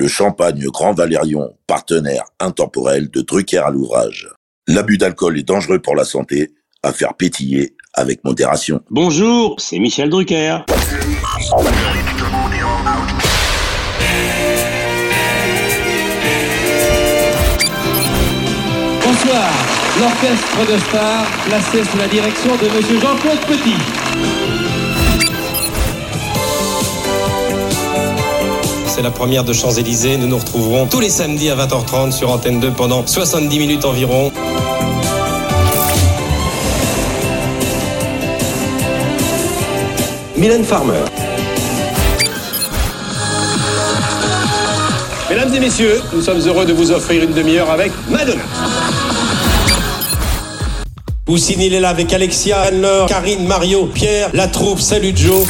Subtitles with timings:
[0.00, 4.30] le champagne Grand Valérion, partenaire intemporel de Drucker à l'ouvrage.
[4.66, 8.80] L'abus d'alcool est dangereux pour la santé, à faire pétiller avec modération.
[8.88, 10.60] Bonjour, c'est Michel Drucker.
[19.04, 19.50] Bonsoir,
[20.00, 24.79] l'orchestre de stars placé sous la direction de Monsieur Jean-Claude Petit.
[29.00, 30.18] C'est la première de Champs-Élysées.
[30.18, 34.30] Nous nous retrouverons tous les samedis à 20h30 sur Antenne 2 pendant 70 minutes environ.
[40.36, 41.00] Mylène Farmer.
[45.30, 48.42] Mesdames et messieurs, nous sommes heureux de vous offrir une demi-heure avec Madonna.
[51.24, 55.46] Poussine, il est là avec Alexia, Anne-Laure, Karine, Mario, Pierre, la troupe, salut Joe.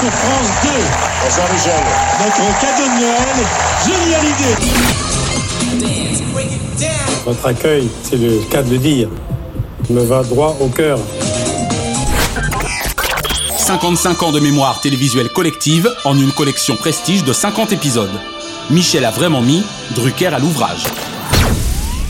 [0.00, 0.68] Sur France 2.
[1.22, 1.84] Bonsoir Michel.
[2.24, 3.38] Notre cadeau de Noël,
[3.84, 4.56] génial idée.
[7.26, 9.10] Votre accueil, c'est le cas de le dire,
[9.90, 10.98] me va droit au cœur.
[13.58, 18.08] 55 ans de mémoire télévisuelle collective en une collection prestige de 50 épisodes.
[18.70, 19.62] Michel a vraiment mis
[19.94, 20.84] Drucker à l'ouvrage.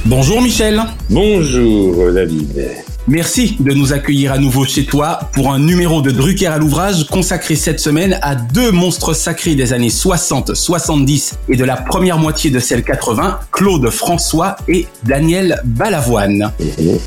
[0.05, 0.81] Bonjour Michel.
[1.09, 2.85] Bonjour David.
[3.09, 7.07] Merci de nous accueillir à nouveau chez toi pour un numéro de Drucker à l'ouvrage
[7.07, 12.19] consacré cette semaine à deux monstres sacrés des années 60, 70 et de la première
[12.19, 16.53] moitié de celle 80, Claude François et Daniel Balavoine.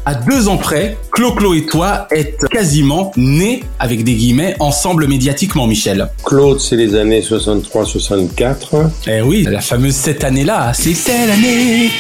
[0.06, 5.68] À deux ans près, Clo-Clo et toi êtes quasiment nés, avec des guillemets, ensemble médiatiquement,
[5.68, 6.10] Michel.
[6.26, 8.90] Claude, c'est les années 63-64.
[9.08, 11.92] Eh oui, la fameuse cette année-là, c'est celle année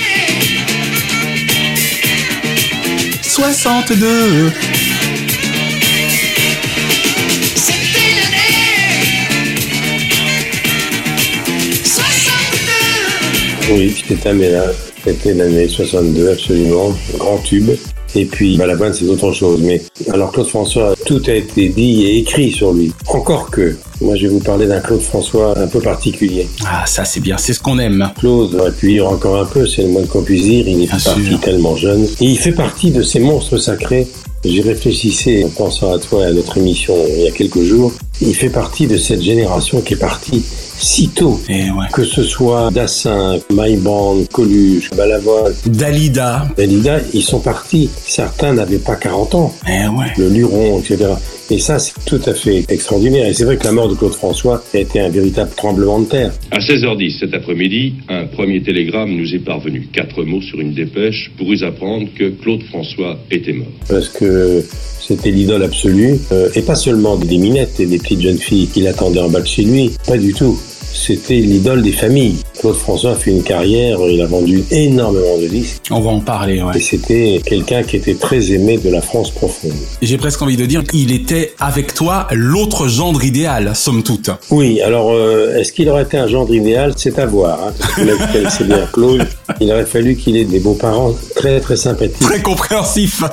[3.52, 4.52] 62.
[7.55, 8.47] C'était l'année
[11.83, 13.73] 62.
[13.73, 14.67] Oui, cette année-là,
[15.03, 17.71] c'était l'année 62, absolument, grand tube.
[18.16, 19.60] Et puis, Balavoine, c'est autre chose.
[19.64, 22.92] Mais alors, Claude François, tout a été dit et écrit sur lui.
[23.08, 26.48] Encore que, moi, je vais vous parler d'un Claude François un peu particulier.
[26.65, 28.10] Ah, ça, c'est bien, c'est ce qu'on aime.
[28.20, 30.67] Claude aurait pu vivre encore un peu, c'est le moins qu'on puisse dire.
[30.67, 31.39] Il est Bien parti sûr.
[31.39, 32.04] tellement jeune.
[32.21, 34.08] Et il fait partie de ces monstres sacrés.
[34.45, 37.93] J'y réfléchissais en pensant à toi et à notre émission il y a quelques jours.
[38.21, 40.43] Il fait partie de cette génération qui est partie
[40.83, 41.39] si tôt.
[41.49, 41.88] Eh ouais.
[41.94, 46.48] Que ce soit Dassin, Maïband, Coluche, Balavoine, Dalida.
[46.58, 47.89] Dalida, ils sont partis.
[48.05, 49.54] Certains n'avaient pas 40 ans.
[49.66, 50.08] Eh ouais.
[50.17, 51.05] Le Luron, etc.
[51.49, 53.27] Et ça, c'est tout à fait extraordinaire.
[53.27, 56.05] Et c'est vrai que la mort de Claude François a été un véritable tremblement de
[56.05, 56.33] terre.
[56.52, 59.88] À 16h10 cet après-midi, un premier télégramme nous est parvenu.
[59.93, 63.67] Quatre mots sur une dépêche pour vous apprendre que Claude François était mort.
[63.88, 64.64] Parce que
[64.99, 66.16] c'était l'idole absolue.
[66.32, 69.42] Euh, et pas seulement des minettes et des petites jeunes filles qui l'attendaient en bas
[69.42, 69.92] de chez lui.
[70.08, 70.58] Pas du tout.
[70.95, 72.37] C'était l'idole des familles.
[72.59, 75.81] Claude François a fait une carrière, il a vendu énormément de disques.
[75.92, 76.77] On va en parler, ouais.
[76.77, 79.73] Et c'était quelqu'un qui était très aimé de la France profonde.
[80.02, 84.30] J'ai presque envie de dire qu'il était avec toi l'autre gendre idéal, somme toute.
[84.52, 86.93] Oui, alors euh, est-ce qu'il aurait été un gendre idéal?
[86.95, 87.60] C'est à voir.
[87.67, 89.27] Hein, parce que connaissez bien Claude.
[89.60, 93.23] Il aurait fallu qu'il ait des beaux-parents très très sympathiques Très compréhensif.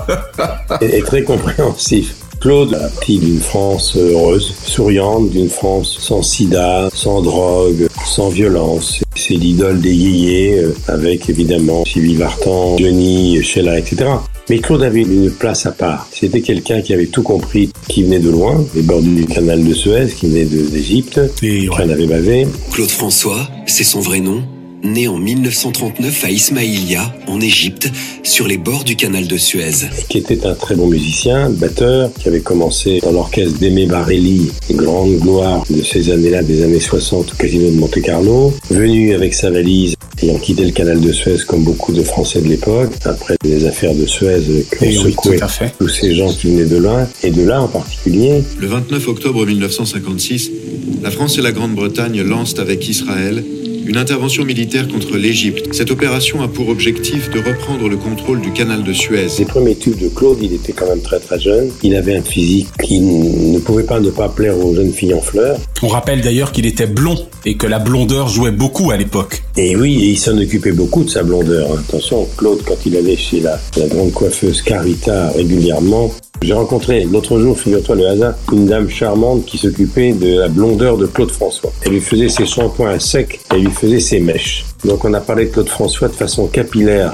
[0.81, 2.15] et, et très compréhensifs.
[2.41, 9.01] Claude, la petite d'une France heureuse, souriante, d'une France sans sida, sans drogue, sans violence.
[9.15, 14.07] C'est l'idole des yéyés, euh, avec évidemment Sylvie Vartan, Johnny, Sheila, etc.
[14.49, 16.09] Mais Claude avait une place à part.
[16.13, 19.75] C'était quelqu'un qui avait tout compris, qui venait de loin, des bords du canal de
[19.75, 22.47] Suez, qui venait de- d'Égypte, Et qui en avait bavé.
[22.73, 24.43] Claude François, c'est son vrai nom,
[24.83, 27.91] né en 1939 à Ismaïlia, en Égypte,
[28.23, 29.89] sur les bords du canal de Suez.
[30.09, 35.17] qui était un très bon musicien, batteur, qui avait commencé dans l'orchestre d'Aimé Barelli, grande
[35.19, 39.95] gloire de ces années-là, des années 60 au Casino de Monte-Carlo, venu avec sa valise,
[40.23, 43.95] ayant quitté le canal de Suez comme beaucoup de Français de l'époque, après les affaires
[43.95, 44.41] de Suez
[44.79, 45.73] qui ont oui, secoué tout à fait.
[45.79, 49.45] tous ces gens qui venaient de loin, et de là en particulier, Le 29 octobre
[49.47, 50.51] 1956,
[51.03, 53.43] la France et la Grande-Bretagne lancent avec Israël
[53.91, 55.75] une intervention militaire contre l'Égypte.
[55.75, 59.27] Cette opération a pour objectif de reprendre le contrôle du canal de Suez.
[59.37, 62.23] les premiers tubes de Claude, il était quand même très très jeune, il avait un
[62.23, 66.21] physique qui ne pouvait pas ne pas plaire aux jeunes filles en fleurs, On rappelle
[66.21, 69.43] d'ailleurs qu'il était blond et que la blondeur jouait beaucoup à l'époque.
[69.57, 71.77] Et oui, et il s'en occupait beaucoup de sa blondeur.
[71.77, 77.39] Attention, Claude, quand il allait chez la, la grande coiffeuse Carita régulièrement, j'ai rencontré l'autre
[77.39, 81.73] jour, figure-toi le hasard, une dame charmante qui s'occupait de la blondeur de Claude François.
[81.83, 84.65] Elle lui faisait ses shampoings à sec, elle lui faisait ses mèches.
[84.85, 87.13] Donc on a parlé de Claude François de façon capillaire.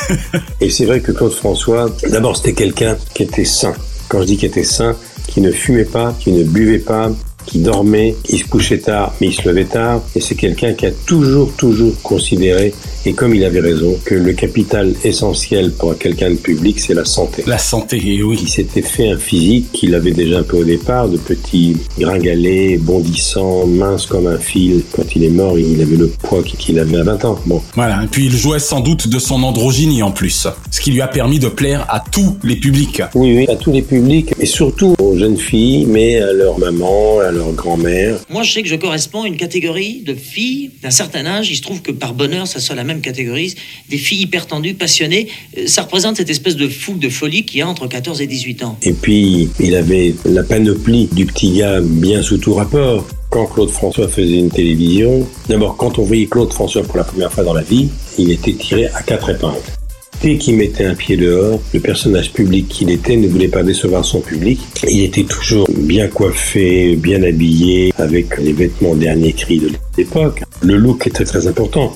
[0.60, 3.72] et c'est vrai que Claude François, d'abord c'était quelqu'un qui était sain.
[4.08, 7.10] Quand je dis qu'il était sain, qui ne fumait pas, qui ne buvait pas,
[7.48, 10.02] qui dormait, il se couchait tard, mais il se levait tard.
[10.14, 12.74] Et c'est quelqu'un qui a toujours, toujours considéré,
[13.06, 17.06] et comme il avait raison, que le capital essentiel pour quelqu'un de public, c'est la
[17.06, 17.42] santé.
[17.46, 18.38] La santé, oui.
[18.42, 22.76] Il s'était fait un physique qu'il avait déjà un peu au départ, de petit gringalet,
[22.76, 24.82] bondissant, mince comme un fil.
[24.92, 27.38] Quand il est mort, il avait le poids qu'il avait à 20 ans.
[27.46, 27.62] Bon.
[27.74, 31.00] Voilà, et puis il jouait sans doute de son androgynie en plus, ce qui lui
[31.00, 33.02] a permis de plaire à tous les publics.
[33.14, 37.20] Oui, oui, à tous les publics, et surtout aux jeunes filles, mais à leur maman,
[37.20, 38.18] à leur grand-mère.
[38.30, 41.50] Moi, je sais que je corresponds à une catégorie de filles d'un certain âge.
[41.50, 43.54] Il se trouve que par bonheur, ça soit la même catégorie.
[43.88, 45.28] Des filles hyper tendues, passionnées.
[45.56, 48.26] Euh, Ça représente cette espèce de foule de folie qu'il y a entre 14 et
[48.26, 48.78] 18 ans.
[48.82, 53.06] Et puis, il avait la panoplie du petit gars bien sous tout rapport.
[53.30, 57.30] Quand Claude François faisait une télévision, d'abord, quand on voyait Claude François pour la première
[57.30, 57.88] fois dans la vie,
[58.18, 59.77] il était tiré à quatre épingles.
[60.20, 64.04] Dès qu'il mettait un pied dehors, le personnage public qu'il était ne voulait pas décevoir
[64.04, 64.58] son public.
[64.88, 70.42] Il était toujours bien coiffé, bien habillé, avec les vêtements dernier cri de l'époque.
[70.60, 71.94] Le look était très important.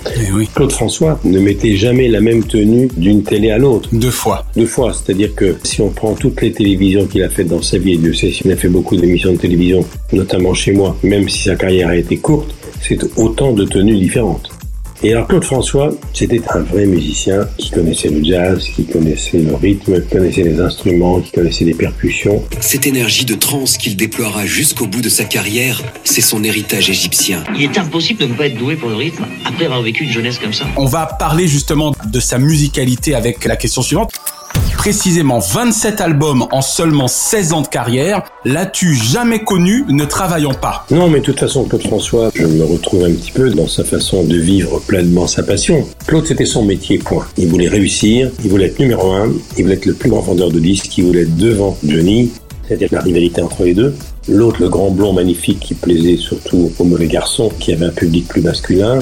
[0.55, 3.89] Claude François ne mettait jamais la même tenue d'une télé à l'autre.
[3.93, 4.47] Deux fois.
[4.55, 7.79] Deux fois, c'est-à-dire que si on prend toutes les télévisions qu'il a faites dans sa
[7.79, 11.29] vie, et Dieu sait s'il a fait beaucoup d'émissions de télévision, notamment chez moi, même
[11.29, 14.49] si sa carrière a été courte, c'est autant de tenues différentes.
[15.05, 19.55] Et alors Claude François, c'était un vrai musicien qui connaissait le jazz, qui connaissait le
[19.57, 22.45] rythme, qui connaissait les instruments, qui connaissait les percussions.
[22.61, 27.43] Cette énergie de trance qu'il déploiera jusqu'au bout de sa carrière, c'est son héritage égyptien.
[27.57, 30.13] Il est impossible de ne pas être doué pour le rythme après avoir vécu une
[30.13, 30.67] jeunesse comme ça.
[30.77, 34.13] On va parler justement de sa musicalité avec la question suivante.
[34.83, 38.25] Précisément 27 albums en seulement 16 ans de carrière.
[38.45, 42.65] L'as-tu jamais connu ne travaillant pas Non, mais de toute façon, Claude François, je me
[42.65, 45.87] retrouve un petit peu dans sa façon de vivre pleinement sa passion.
[46.09, 47.25] Claude, c'était son métier, point.
[47.39, 50.51] Il voulait réussir, il voulait être numéro un, il voulait être le plus grand vendeur
[50.51, 52.33] de disques, il voulait être devant Johnny,
[52.67, 53.95] c'est-à-dire la rivalité entre les deux.
[54.29, 58.27] L'autre, le grand blond magnifique qui plaisait surtout aux mauvais garçons, qui avait un public
[58.27, 58.99] plus masculin.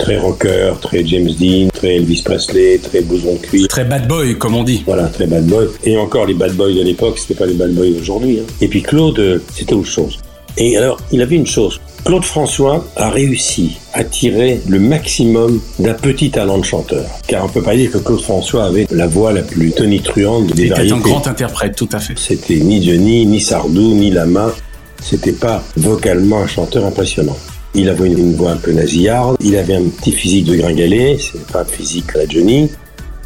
[0.00, 3.68] Très rocker, très James Dean, très Elvis Presley, très blouson de cuir.
[3.68, 4.82] Très bad boy, comme on dit.
[4.86, 5.66] Voilà, très bad boy.
[5.84, 8.40] Et encore, les bad boys de l'époque, c'était pas les bad boys d'aujourd'hui.
[8.40, 8.52] hein.
[8.60, 10.18] Et puis Claude, euh, c'était autre chose.
[10.56, 11.80] Et alors, il avait une chose.
[12.04, 17.04] Claude François a réussi à tirer le maximum d'un petit talent de chanteur.
[17.28, 20.62] Car on peut pas dire que Claude François avait la voix la plus tonitruante des
[20.62, 20.94] Il était variétés.
[20.94, 22.14] un grand interprète, tout à fait.
[22.18, 24.50] C'était ni Johnny, ni Sardou, ni Lama.
[25.02, 27.36] C'était pas vocalement un chanteur impressionnant.
[27.74, 29.36] Il avait une, voix un peu nasillarde.
[29.42, 31.16] Il avait un petit physique de gringalet.
[31.18, 32.70] C'est pas un physique à la Johnny.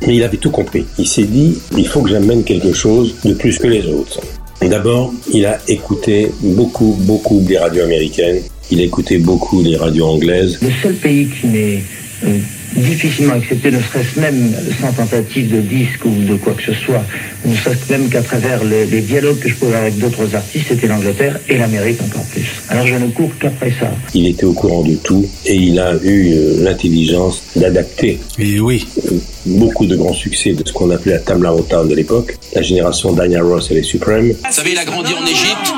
[0.07, 0.85] Mais il avait tout compris.
[0.99, 4.21] Il s'est dit, il faut que j'amène quelque chose de plus que les autres.
[4.61, 8.41] D'abord, il a écouté beaucoup, beaucoup des radios américaines.
[8.71, 10.59] Il a écouté beaucoup les radios anglaises.
[10.63, 11.83] Le seul pays qui m'est
[12.25, 12.39] euh,
[12.77, 17.05] difficilement accepté, ne serait-ce même sans tentative de disque ou de quoi que ce soit,
[17.45, 21.39] ne serait-ce même qu'à travers les, dialogues que je pouvais avec d'autres artistes, c'était l'Angleterre
[21.49, 22.44] et l'Amérique encore plus.
[22.69, 23.91] Alors je ne cours qu'après ça.
[24.15, 28.87] Il était au courant de tout et il a eu euh, l'intelligence d'adapter Et oui.
[29.07, 32.63] euh, beaucoup de grands succès de ce qu'on appelait la Tamla Town de l'époque, la
[32.63, 34.33] génération Diana Ross et les Supremes.
[34.33, 35.73] Vous savez, il a grandi en Égypte.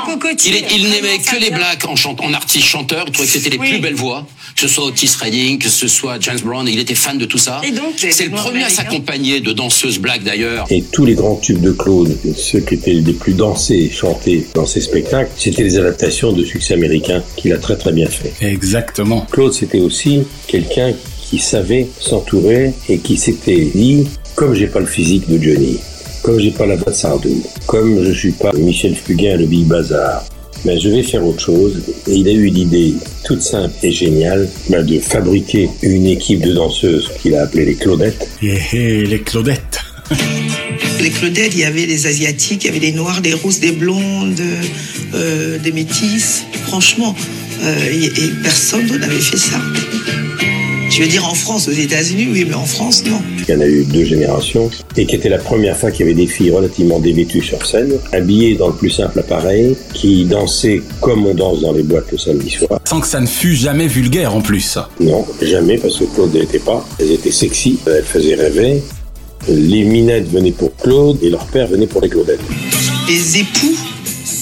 [0.45, 3.03] Il, n'aimait que les blacks en, chant, en artiste chanteur.
[3.07, 4.25] Il trouvait que c'était les plus belles voix.
[4.57, 6.67] Que ce soit Otis Redding, que ce soit James Brown.
[6.67, 7.61] Il était fan de tout ça.
[7.63, 10.65] Et donc, C'est le premier à s'accompagner de danseuses black d'ailleurs.
[10.71, 14.47] Et tous les grands tubes de Claude, ceux qui étaient les plus dansés et chantés
[14.55, 18.33] dans ses spectacles, c'était les adaptations de succès américains qu'il a très très bien fait.
[18.43, 19.27] Exactement.
[19.29, 20.91] Claude, c'était aussi quelqu'un
[21.29, 25.77] qui savait s'entourer et qui s'était dit, comme j'ai pas le physique de Johnny,
[26.23, 29.65] comme j'ai pas la voix de Sardou, comme je suis pas Michel Fugain, le Big
[29.65, 30.25] Bazar,
[30.65, 31.81] ben je vais faire autre chose.
[32.07, 32.93] Et il a eu l'idée
[33.25, 37.75] toute simple et géniale ben, de fabriquer une équipe de danseuses qu'il a appelée les
[37.75, 38.27] Claudettes.
[38.41, 39.79] Et, et les Claudettes.
[40.99, 43.71] Les Claudettes, il y avait les Asiatiques, il y avait les Noirs, des Rousses, des
[43.71, 44.41] Blondes,
[45.13, 46.43] euh, des Métisses.
[46.63, 47.15] Franchement,
[47.61, 49.61] euh, et, et personne n'avait fait ça.
[50.97, 53.21] Je veux dire en France, aux États-Unis, oui, mais en France, non.
[53.47, 56.09] Il y en a eu deux générations, et qui était la première fois qu'il y
[56.09, 60.81] avait des filles relativement dévêtues sur scène, habillées dans le plus simple appareil, qui dansaient
[60.99, 62.79] comme on danse dans les boîtes le samedi soir.
[62.89, 64.79] Sans que ça ne fût jamais vulgaire en plus.
[64.99, 66.83] Non, jamais, parce que Claude n'était pas.
[66.99, 68.81] Elles étaient sexy, elles faisaient rêver.
[69.47, 72.39] Les minettes venaient pour Claude, et leur père venait pour les Claudettes.
[73.07, 73.77] Les époux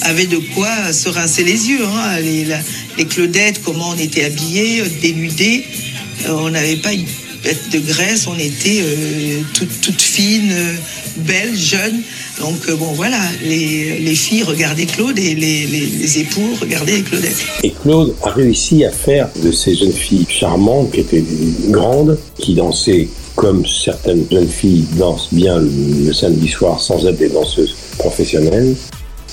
[0.04, 1.84] avaient de quoi se rincer les yeux.
[1.86, 2.20] hein.
[2.22, 2.60] Les, la-
[2.98, 5.66] les Claudettes, comment on était habillés, dénudés.
[5.66, 5.95] Euh,
[6.30, 7.06] on n'avait pas une
[7.44, 10.74] bête de graisse, on était euh, toutes toutes fines, euh,
[11.18, 12.02] belles, jeunes.
[12.40, 17.46] Donc euh, bon voilà, les, les filles regardaient Claude et les, époux regardaient les Claudettes.
[17.64, 21.24] Et Claude a réussi à faire de ces jeunes filles charmantes, qui étaient
[21.70, 25.70] grandes, qui dansaient comme certaines jeunes filles dansent bien le,
[26.08, 28.76] le samedi soir sans être des danseuses professionnelles,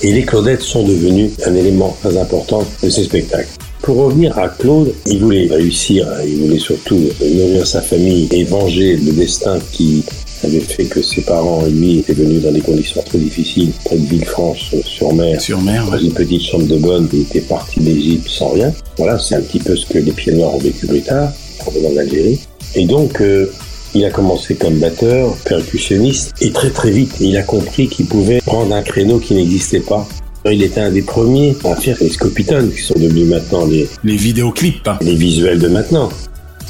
[0.01, 3.49] Et les Claudettes sont devenues un élément très important de ces spectacles.
[3.83, 8.95] Pour revenir à Claude, il voulait réussir, il voulait surtout nourrir sa famille et venger
[8.95, 10.05] le destin qui
[10.41, 13.97] avait fait que ses parents et lui étaient venus dans des conditions très difficiles près
[13.97, 18.51] de Villefranche-sur-Mer, Sur mer, dans une petite chambre de bonne, il était parti d'Égypte sans
[18.51, 18.73] rien.
[18.97, 21.33] Voilà, c'est un petit peu ce que les pieds noirs ont vécu plus tard,
[21.67, 22.39] en venant d'Algérie.
[22.75, 23.51] Et donc, euh,
[23.93, 28.39] il a commencé comme batteur, percussionniste, et très très vite, il a compris qu'il pouvait
[28.45, 30.07] prendre un créneau qui n'existait pas.
[30.51, 34.17] Il était un des premiers à faire les scopitones, qui sont devenus maintenant les, Les
[34.17, 34.87] vidéoclips.
[34.87, 34.97] hein.
[35.01, 36.09] les visuels de maintenant.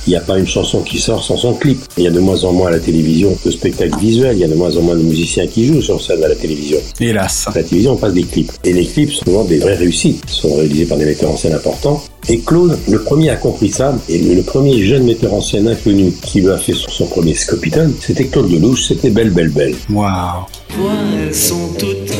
[0.05, 1.79] Il n'y a pas une chanson qui sort sans son clip.
[1.97, 4.35] Il y a de moins en moins à la télévision de spectacles visuels.
[4.35, 6.35] Il y a de moins en moins de musiciens qui jouent sur scène à la
[6.35, 6.77] télévision.
[6.99, 7.45] Hélas.
[7.47, 8.51] À la télévision, on passe des clips.
[8.65, 10.21] Et les clips sont souvent des vraies réussites.
[10.27, 12.03] Ils sont réalisés par des metteurs en scène importants.
[12.27, 13.97] Et Claude, le premier a compris ça.
[14.09, 17.33] Et le, premier jeune metteur en scène inconnu qui lui a fait son, son premier
[17.33, 18.83] Scopitone, c'était Claude Lelouch.
[18.89, 19.75] C'était Belle Belle Belle.
[19.89, 20.43] Waouh.
[20.75, 20.91] Toi,
[21.25, 22.11] elles sont toutes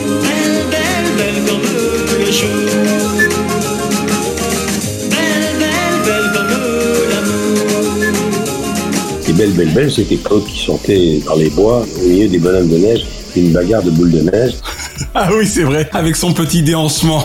[9.34, 12.78] Belle Belle Belle, c'était Claude qui chantait dans les bois, au milieu des bonhommes de
[12.78, 14.54] neige, une bagarre de boules de neige.
[15.16, 17.24] Ah oui, c'est vrai, avec son petit déhanchement.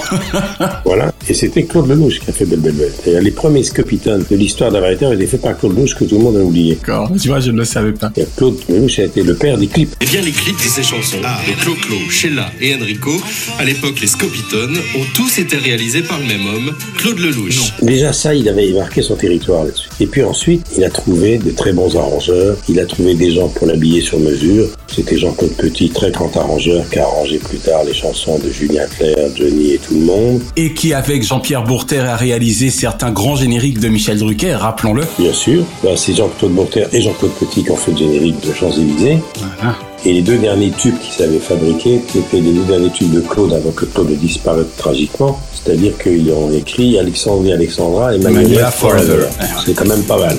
[0.85, 1.13] Voilà.
[1.31, 2.93] Et c'était Claude Lelouch qui a fait Belle Belle Belle.
[2.99, 5.95] C'est-à-dire, les premiers Scopitones de l'histoire de la variété ont été faits par Claude Lelouch
[5.95, 6.75] que tout le monde a oublié.
[6.75, 8.11] D'accord, tu vois, je ne le savais pas.
[8.17, 9.95] Et Claude Lelouch a été le père des clips.
[10.01, 13.13] Eh bien, les clips de ces chansons de Clo-Clo, Sheila et Enrico,
[13.59, 17.75] à l'époque les Scopitones, ont tous été réalisés par le même homme, Claude Lelouch.
[17.83, 19.89] Déjà ça, il avait marqué son territoire là-dessus.
[20.01, 22.57] Et puis ensuite, il a trouvé de très bons arrangeurs.
[22.71, 24.69] Il a trouvé des gens pour l'habiller sur mesure.
[24.87, 28.87] C'était Jean-Claude Petit, très grand arrangeur, qui a arrangé plus tard les chansons de Julien
[28.97, 30.41] Clerc, Johnny et tout le monde.
[30.57, 35.05] Et qui, Jean-Pierre Bourter, a réalisé certains grands génériques de Michel Drucker, rappelons-le.
[35.19, 38.53] Bien sûr, bah, c'est Jean-Claude Bourter et Jean-Claude Petit qui ont fait le générique de
[38.53, 39.19] Champs-Élysées.
[39.37, 39.77] Voilà.
[40.05, 43.53] Et les deux derniers tubes qui s'avaient fabriqués, c'était les deux derniers tubes de Claude
[43.53, 45.39] avant que Claude disparaisse tragiquement.
[45.53, 48.71] C'est-à-dire qu'ils ont écrit Alexandre et Alexandra et Manuela.
[48.71, 49.27] Forever.
[49.65, 50.37] C'est quand même pas mal.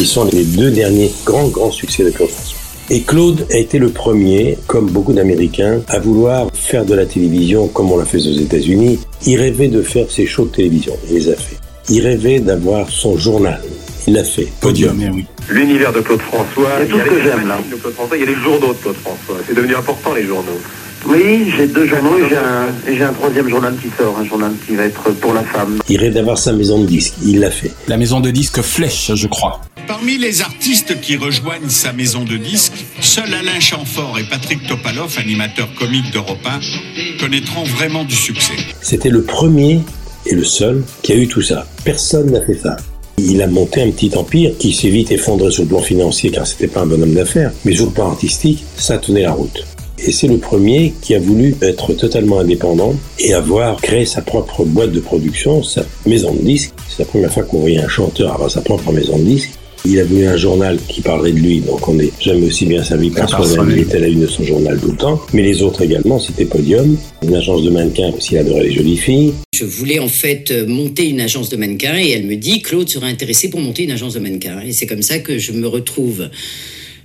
[0.00, 2.58] Ils sont les deux derniers grands, grands succès de Claude François.
[2.88, 7.68] Et Claude a été le premier, comme beaucoup d'Américains, à vouloir faire de la télévision
[7.68, 8.98] comme on l'a fait aux États-Unis.
[9.26, 10.94] Il rêvait de faire ses shows de télévision.
[11.10, 11.56] Il les a fait.
[11.90, 13.60] Il rêvait d'avoir son journal.
[14.06, 14.48] Il l'a fait.
[14.60, 15.26] Podium, eh oui.
[15.50, 16.70] L'univers de Claude François.
[16.78, 17.58] C'est tout il y a ce que j'aime, là.
[17.70, 19.36] de Claude François, il y a les journaux de Claude François.
[19.46, 20.60] C'est devenu important les journaux.
[21.06, 24.24] Oui, j'ai deux journaux et j'ai un, et j'ai un troisième journal qui sort, un
[24.24, 25.78] journal qui va être pour la femme.
[25.88, 27.14] Il rêve d'avoir sa maison de disques.
[27.24, 27.72] Il l'a fait.
[27.88, 29.60] La maison de disques Flèche, je crois.
[29.88, 35.18] Parmi les artistes qui rejoignent sa maison de disques, seuls Alain Chamfort et Patrick Topalov,
[35.18, 38.54] animateurs comiques d'Europe 1, connaîtront vraiment du succès.
[38.80, 39.80] C'était le premier
[40.26, 41.66] et le seul qui a eu tout ça.
[41.84, 42.76] Personne n'a fait ça.
[43.18, 46.46] Il a monté un petit empire qui s'est vite effondré sur le plan financier car
[46.46, 49.64] c'était pas un bonhomme d'affaires, mais sur le plan artistique, ça tenait la route.
[50.04, 54.64] Et c'est le premier qui a voulu être totalement indépendant et avoir créé sa propre
[54.64, 56.72] boîte de production, sa maison de disques.
[56.88, 59.52] C'est la première fois qu'on voyait un chanteur avoir sa propre maison de disques.
[59.84, 62.84] Il a voulu un journal qui parlerait de lui, donc on n'est jamais aussi bien
[62.84, 63.76] servi par soi-même.
[63.76, 65.20] Il était à la une de son journal tout le temps.
[65.32, 68.96] Mais les autres également, c'était Podium, une agence de mannequins parce qu'il adorait les jolies
[68.96, 69.32] filles.
[69.54, 72.88] Je voulais en fait euh, monter une agence de mannequins et elle me dit Claude
[72.88, 74.60] serait intéressé pour monter une agence de mannequins.
[74.60, 76.28] Et c'est comme ça que je me retrouve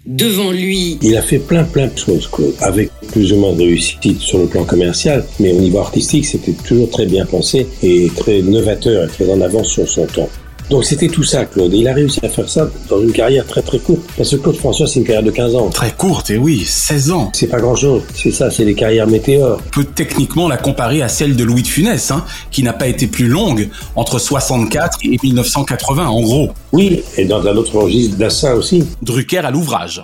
[0.07, 0.97] devant lui.
[1.01, 4.39] Il a fait plein plein de choses, Claude, avec plus ou moins de réussite sur
[4.39, 9.03] le plan commercial, mais au niveau artistique, c'était toujours très bien pensé et très novateur
[9.03, 10.29] et très en avance sur son temps.
[10.69, 11.73] Donc c'était tout ça, Claude.
[11.73, 14.01] Et il a réussi à faire ça dans une carrière très très courte.
[14.17, 15.69] Parce que Claude François, c'est une carrière de 15 ans.
[15.69, 17.31] Très courte, et oui, 16 ans.
[17.33, 18.03] C'est pas grand chose.
[18.13, 19.61] C'est ça, c'est des carrières météores.
[19.65, 22.87] On peut techniquement la comparer à celle de Louis de Funès, hein, qui n'a pas
[22.87, 26.49] été plus longue, entre 64 et 1980, en gros.
[26.73, 28.83] Oui, et dans un autre registre, Dassin aussi.
[29.01, 30.03] Drucker à l'ouvrage.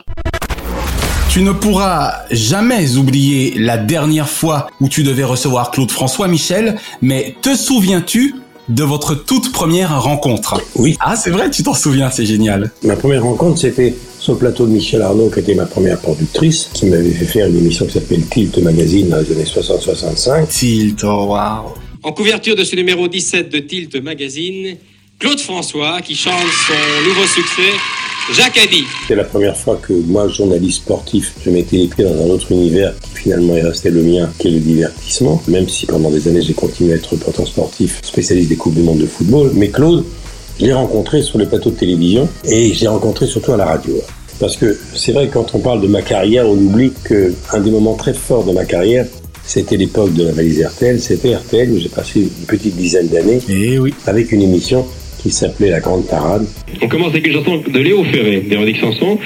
[1.29, 6.75] Tu ne pourras jamais oublier la dernière fois où tu devais recevoir Claude François, Michel,
[7.01, 8.36] mais te souviens-tu
[8.70, 10.96] de votre toute première rencontre Oui.
[11.00, 12.72] Ah, c'est vrai, tu t'en souviens, c'est génial.
[12.84, 16.70] Ma première rencontre, c'était sur le plateau de Michel Arnaud, qui était ma première productrice,
[16.74, 20.48] qui m'avait fait faire une émission qui s'appelle Tilt Magazine dans les années 60-65.
[20.48, 21.74] Tilt, oh, waouh.
[22.03, 24.77] En couverture de ce numéro 17 de Tilt Magazine,
[25.20, 26.34] Claude François qui chante
[26.67, 27.72] son nouveau succès,
[28.32, 28.86] Jacques Addy.
[29.01, 32.51] C'était la première fois que moi, journaliste sportif, je mettais les pieds dans un autre
[32.51, 36.27] univers qui finalement est resté le mien, qui est le divertissement, même si pendant des
[36.30, 39.51] années j'ai continué à être reporter sportif, spécialiste des Coupes du Monde de football.
[39.56, 40.06] Mais Claude,
[40.58, 43.65] je l'ai rencontré sur les plateaux de télévision et je l'ai rencontré surtout à la
[43.65, 43.96] radio.
[44.39, 47.60] Parce que c'est vrai que quand on parle de ma carrière, on oublie que un
[47.60, 49.06] des moments très forts de ma carrière,
[49.46, 53.42] C'était l'époque de la valise RTL, c'était RTL où j'ai passé une petite dizaine d'années
[54.08, 54.86] avec une émission
[55.24, 56.46] qui s'appelait La Grande Parade.
[56.82, 59.18] On commence avec une chanson de Léo Ferré, Véronique Sanson.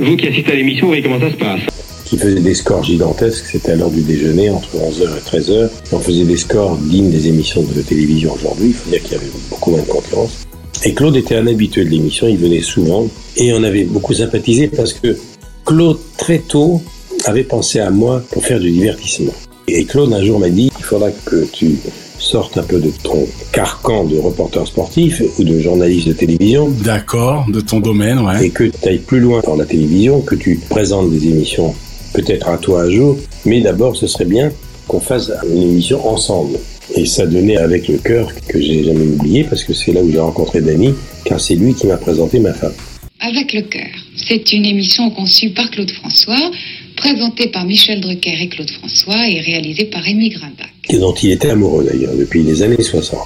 [0.00, 1.60] Vous qui assistez à l'émission, vous voyez comment ça se passe.
[2.04, 3.46] qui faisait des scores gigantesques.
[3.50, 5.70] C'était à l'heure du déjeuner, entre 11h et 13h.
[5.92, 8.68] On faisait des scores dignes des émissions de télévision aujourd'hui.
[8.68, 10.44] Il faut dire qu'il y avait beaucoup moins de concurrence.
[10.84, 13.08] Et Claude était un habitué de l'émission, il venait souvent.
[13.36, 15.16] Et on avait beaucoup sympathisé parce que
[15.64, 16.82] Claude, très tôt,
[17.24, 19.32] avait pensé à moi pour faire du divertissement.
[19.68, 21.76] Et Claude, un jour, m'a dit, il faudra que tu
[22.22, 26.68] sortes un peu de ton carcan de reporter sportif ou de journaliste de télévision.
[26.84, 28.46] D'accord, de ton domaine, ouais.
[28.46, 31.74] Et que tu ailles plus loin dans la télévision, que tu présentes des émissions
[32.14, 34.52] peut-être à toi un jour, mais d'abord ce serait bien
[34.86, 36.58] qu'on fasse une émission ensemble.
[36.94, 40.10] Et ça donnait avec le cœur que j'ai jamais oublié parce que c'est là où
[40.10, 42.74] j'ai rencontré Dany, car c'est lui qui m'a présenté ma femme.
[43.20, 43.86] Avec le cœur.
[44.16, 46.50] C'est une émission conçue par Claude François,
[47.02, 50.70] présentée par Michel Drucker et Claude François et réalisée par Rémi Grabach.
[50.88, 53.18] Et dont il était amoureux d'ailleurs depuis les années 60.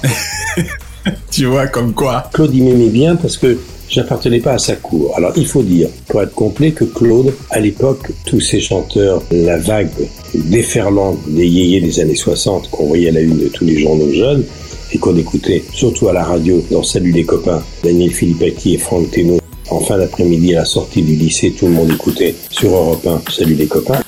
[1.31, 2.27] tu vois comme quoi.
[2.33, 3.55] Claude il m'aimait bien parce que
[3.87, 5.13] j'appartenais pas à sa cour.
[5.15, 9.59] Alors il faut dire, pour être complet, que Claude, à l'époque, tous ces chanteurs, la
[9.59, 9.91] vague
[10.33, 14.11] déferlante des yéyés des années 60 qu'on voyait à la une de tous les journaux
[14.11, 14.43] jeunes
[14.91, 19.11] et qu'on écoutait surtout à la radio dans Salut les copains, Daniel Philippaki et Franck
[19.11, 19.37] Teno.
[19.69, 23.31] En fin d'après-midi, à la sortie du lycée, tout le monde écoutait sur Europe 1
[23.31, 24.01] Salut les copains.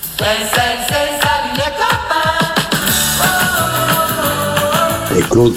[5.17, 5.53] Et Claude,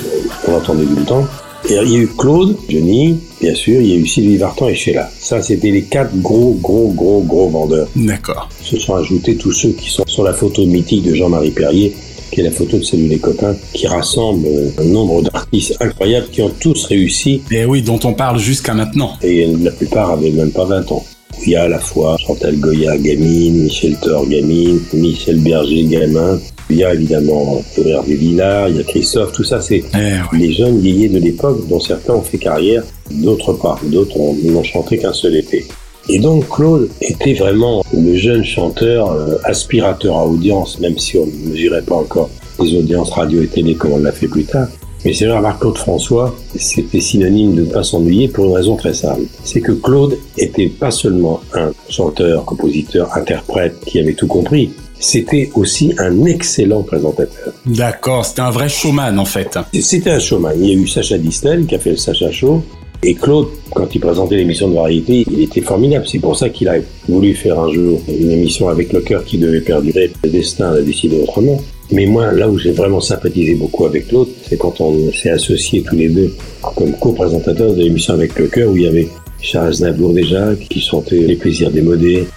[0.49, 1.27] on l'entendait tout le temps.
[1.69, 4.69] Et il y a eu Claude, Johnny, bien sûr, il y a eu Sylvie Vartan
[4.69, 5.09] et Sheila.
[5.21, 7.87] Ça, c'était les quatre gros, gros, gros, gros vendeurs.
[7.95, 8.49] D'accord.
[8.61, 11.95] Se sont ajoutés tous ceux qui sont sur la photo mythique de Jean-Marie Perrier,
[12.33, 16.29] qui est la photo de Salut les copains, qui rassemble euh, un nombre d'artistes incroyables
[16.33, 17.43] qui ont tous réussi.
[17.51, 19.13] Et oui, dont on parle jusqu'à maintenant.
[19.23, 21.05] Et la plupart avaient même pas 20 ans.
[21.45, 26.39] Il y a à la fois Chantal Goya, gamine, Michel Thor, gamine, Michel Berger, gamin.
[26.71, 29.83] Il y a évidemment Hervé Villard, il y a Christophe, tout ça c'est
[30.33, 34.63] les jeunes yéyés de l'époque dont certains ont fait carrière, d'autres pas, d'autres ont- n'ont
[34.63, 35.67] chanté qu'un seul été.
[36.09, 41.27] Et donc Claude était vraiment le jeune chanteur euh, aspirateur à audience, même si on
[41.27, 42.29] ne mesurait pas encore
[42.61, 44.69] les audiences radio et télé comme on l'a fait plus tard.
[45.05, 48.95] Mais c'est vrai, Claude François, c'était synonyme de ne pas s'ennuyer pour une raison très
[48.95, 49.23] simple.
[49.43, 55.51] C'est que Claude était pas seulement un chanteur, compositeur, interprète qui avait tout compris, c'était
[55.55, 57.53] aussi un excellent présentateur.
[57.67, 59.59] D'accord, c'était un vrai showman en fait.
[59.81, 60.53] C'était un showman.
[60.57, 62.63] Il y a eu Sacha Distel qui a fait le Sacha Show.
[63.05, 66.07] Et Claude, quand il présentait l'émission de variété, il était formidable.
[66.07, 66.77] C'est pour ça qu'il a
[67.09, 70.13] voulu faire un jour une émission avec le cœur qui devait perdurer.
[70.23, 71.61] Le destin l'a décidé autrement.
[71.91, 75.83] Mais moi, là où j'ai vraiment sympathisé beaucoup avec Claude, c'est quand on s'est associés
[75.83, 76.33] tous les deux
[76.77, 79.09] comme co-présentateurs de l'émission avec le cœur où il y avait
[79.41, 82.29] Charles Aznavour déjà qui chantait Les plaisirs démodés.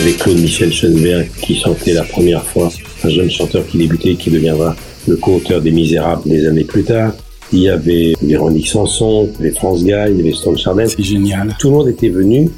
[0.00, 2.70] Il y avait Claude Michel Schoenberg qui chantait la première fois,
[3.04, 4.74] un jeune chanteur qui débutait, qui deviendra
[5.06, 7.12] le co-auteur des Misérables des années plus tard.
[7.52, 10.86] Il y avait Véronique Sanson, il y avait France Gall, il y avait Stone Chardin.
[10.86, 11.54] C'est génial.
[11.58, 12.48] Tout le monde était venu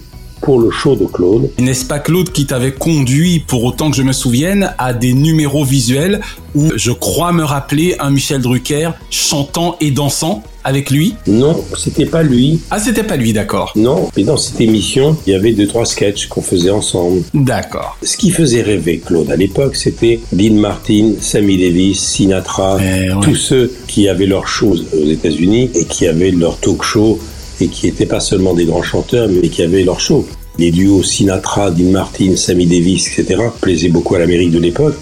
[0.43, 1.51] pour le show de Claude.
[1.59, 5.65] N'est-ce pas Claude qui t'avait conduit, pour autant que je me souvienne, à des numéros
[5.65, 6.21] visuels
[6.55, 11.15] où je crois me rappeler un Michel Drucker chantant et dansant avec lui?
[11.27, 12.61] Non, c'était pas lui.
[12.71, 13.73] Ah, c'était pas lui, d'accord.
[13.75, 17.23] Non, mais dans cette émission, il y avait deux, trois sketchs qu'on faisait ensemble.
[17.35, 17.97] D'accord.
[18.03, 22.79] Ce qui faisait rêver Claude à l'époque, c'était Dean Martin, Sammy Davis, Sinatra,
[23.23, 27.19] tous ceux qui avaient leur show aux États-Unis et qui avaient leur talk show
[27.61, 30.27] et qui n'étaient pas seulement des grands chanteurs, mais qui avaient leur show.
[30.59, 33.41] Les duos Sinatra, Dean Martin, Sammy Davis, etc.
[33.61, 34.97] plaisaient beaucoup à l'Amérique de l'époque.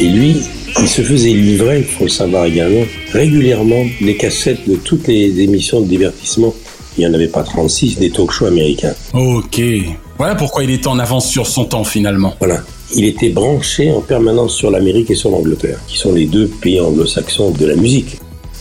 [0.00, 0.36] Et lui,
[0.80, 5.40] il se faisait livrer, il faut le savoir également, régulièrement les cassettes de toutes les
[5.40, 6.54] émissions de divertissement.
[6.96, 8.94] Il n'y en avait pas 36, des talk shows américains.
[9.12, 9.60] Ok.
[10.18, 12.34] Voilà pourquoi il était en avance sur son temps finalement.
[12.38, 12.62] Voilà.
[12.94, 16.78] Il était branché en permanence sur l'Amérique et sur l'Angleterre, qui sont les deux pays
[16.80, 18.16] anglo-saxons de la musique.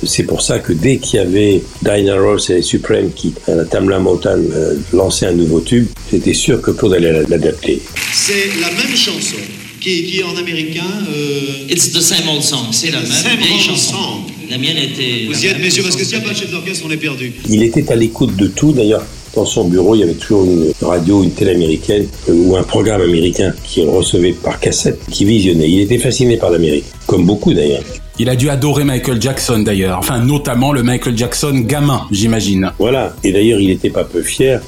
[0.06, 3.56] C'est pour ça que dès qu'il y avait Diana Ross et les Supremes qui, à
[3.56, 7.82] la Tamla Motown, euh, lançaient un nouveau tube, c'était sûr que Claude allait l'adapter.
[8.12, 9.38] C'est la même chanson
[9.80, 10.82] qui, qui est en américain.
[11.16, 13.94] euh, It's the same old song, c'est la même Same vieille old chanson.
[13.94, 14.33] song.
[14.50, 15.26] La mienne était.
[15.28, 16.98] Vous y êtes, messieurs, parce que s'il n'y a pas de chef d'orchestre, on est
[16.98, 17.34] perdu.
[17.50, 18.72] Il était à l'écoute de tout.
[18.72, 19.04] D'ailleurs,
[19.36, 22.64] dans son bureau, il y avait toujours une radio, une télé américaine euh, ou un
[22.64, 25.70] programme américain qu'il recevait par cassette, qui visionnait.
[25.70, 27.84] Il était fasciné par l'Amérique, comme beaucoup d'ailleurs.
[28.20, 32.72] Il a dû adorer Michael Jackson d'ailleurs, enfin notamment le Michael Jackson gamin, j'imagine.
[32.78, 34.62] Voilà, et d'ailleurs il n'était pas peu fier,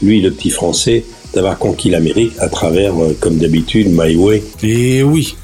[0.00, 4.42] lui le petit français, d'avoir conquis l'Amérique à travers, euh, comme d'habitude, My Way.
[4.62, 5.36] Et oui.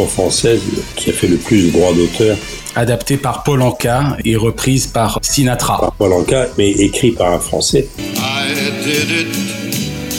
[0.00, 0.60] Chanson française
[0.96, 2.36] qui a fait le plus de droits d'auteur.
[2.76, 5.78] Adaptée par Paul Anka et reprise par Sinatra.
[5.80, 7.88] Par Paul Anka, mais écrit par un Français.
[7.98, 9.36] I did it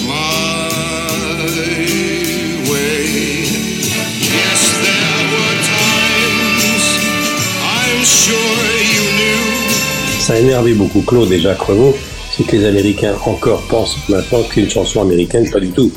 [0.04, 0.12] my
[2.70, 3.46] way.
[4.20, 6.86] Yes, there were times
[7.64, 8.36] I'm sure
[8.94, 9.42] you knew.
[10.20, 11.96] Ça a énervé beaucoup Claude et Jacques Revaux,
[12.36, 15.92] c'est que les Américains encore pensent maintenant qu'une chanson américaine, pas du tout.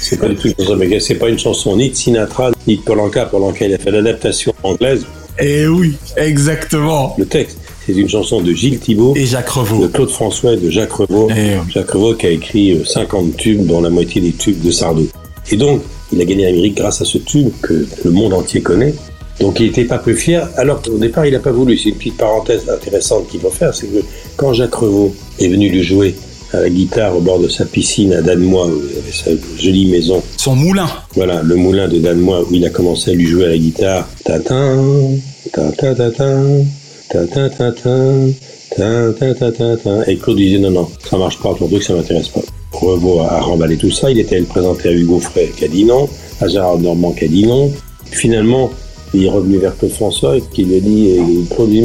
[0.00, 2.76] C'est pas du tout une chanson américaine, c'est pas une chanson ni de Sinatra, ni
[2.76, 3.26] de Paul Anka.
[3.26, 5.06] Paul Anka, il a fait l'adaptation anglaise.
[5.40, 7.14] Eh oui, exactement.
[7.16, 9.14] Le texte, c'est une chanson de Gilles Thibault.
[9.16, 9.82] Et Jacques Revaux.
[9.82, 11.28] De Claude François et de Jacques Revaux.
[11.68, 15.08] Jacques Revaux qui a écrit euh, 50 tubes, dont la moitié des tubes de Sardou.
[15.50, 18.94] Et donc, il a gagné l'Amérique grâce à ce tube que le monde entier connaît.
[19.40, 21.78] Donc il n'était pas peu fier, alors qu'au départ il n'a pas voulu.
[21.78, 24.02] C'est une petite parenthèse intéressante qu'il faut faire, c'est que
[24.36, 26.14] quand Jacques Revaux est venu lui jouer
[26.52, 29.30] à la guitare au bord de sa piscine à Danemois, où il avait sa
[29.62, 30.22] jolie maison.
[30.38, 30.88] Son moulin.
[31.14, 34.08] Voilà, le moulin de Danemois, où il a commencé à lui jouer à la guitare.
[34.24, 35.10] Tatin,
[35.52, 36.64] tatin, tatin,
[37.10, 38.30] tatin, tatin,
[38.76, 40.02] tatin, tatin, tatin.
[40.06, 42.40] Et Claude disait non, non, ça marche pas, ton truc, ça m'intéresse pas.
[42.72, 45.68] Revaux a remballé tout ça, il était allé le présenter à Hugo Frey qui a
[45.68, 46.08] dit non,
[46.40, 47.70] à Gérard Normand qui a dit non.
[48.10, 48.70] Finalement,
[49.14, 51.20] il est revenu vers Claude François et qui lui a dit, et
[51.54, 51.82] Claude lui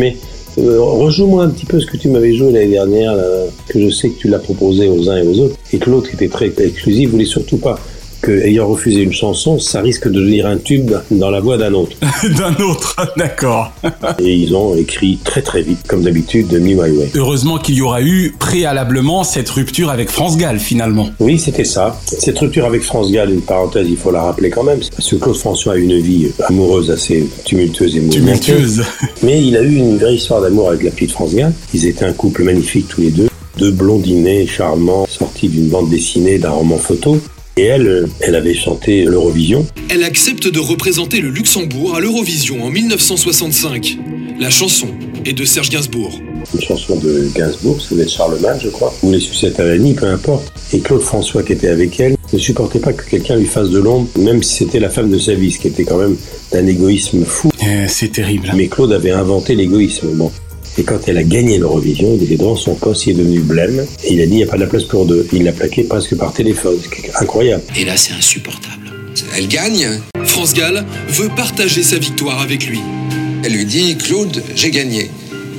[0.59, 3.23] euh, rejoue-moi un petit peu ce que tu m'avais joué l'année dernière, là,
[3.67, 5.55] que je sais que tu l'as proposé aux uns et aux autres.
[5.71, 7.79] Et Claude, qui était très exclusif, voulait surtout pas
[8.23, 11.73] que, ayant refusé une chanson, ça risque de devenir un tube dans la voix d'un
[11.73, 11.97] autre.
[12.37, 13.73] D'un autre, d'accord.
[14.19, 17.11] et ils ont écrit très très vite, comme d'habitude, de Me My Way.
[17.15, 21.09] Heureusement qu'il y aura eu préalablement cette rupture avec France Gall finalement.
[21.19, 21.99] Oui, c'était ça.
[22.05, 25.17] Cette rupture avec France Gall, une parenthèse, il faut la rappeler quand même, parce que
[25.17, 28.39] Claude François a une vie amoureuse assez tumultueuse et mouvementée.
[28.39, 28.83] Tumultueuse.
[29.23, 31.51] Mais il a eu une vraie histoire d'amour avec la petite France Gall.
[31.73, 33.27] Ils étaient un couple magnifique tous les deux.
[33.57, 37.19] Deux blondinés charmants, sortis d'une bande dessinée, d'un roman photo.
[37.55, 39.65] Et elle, elle avait chanté l'Eurovision.
[39.89, 43.99] Elle accepte de représenter le Luxembourg à l'Eurovision en 1965.
[44.39, 44.87] La chanson
[45.23, 46.19] est de Serge Gainsbourg.
[46.53, 49.93] Une chanson de Gainsbourg, ça devait être Charlemagne, je crois, ou les sucettes à vanille,
[49.93, 50.51] peu importe.
[50.73, 53.79] Et Claude François, qui était avec elle, ne supportait pas que quelqu'un lui fasse de
[53.79, 56.17] l'ombre, même si c'était la femme de sa vie, ce qui était quand même
[56.51, 57.51] d'un égoïsme fou.
[57.61, 58.51] Eh, c'est terrible.
[58.55, 60.07] Mais Claude avait inventé l'égoïsme.
[60.13, 60.31] Bon.
[60.77, 63.85] Et quand elle a gagné l'Eurovision, il était devant son poste, il est devenu blême,
[64.03, 65.27] et il a dit il n'y a pas de la place pour deux.
[65.31, 67.63] Il l'a plaqué presque par téléphone, c'est incroyable.
[67.77, 68.91] Et là, c'est insupportable.
[69.37, 69.99] Elle gagne.
[70.25, 72.79] France Gall veut partager sa victoire avec lui.
[73.43, 75.09] Elle lui dit Claude, j'ai gagné.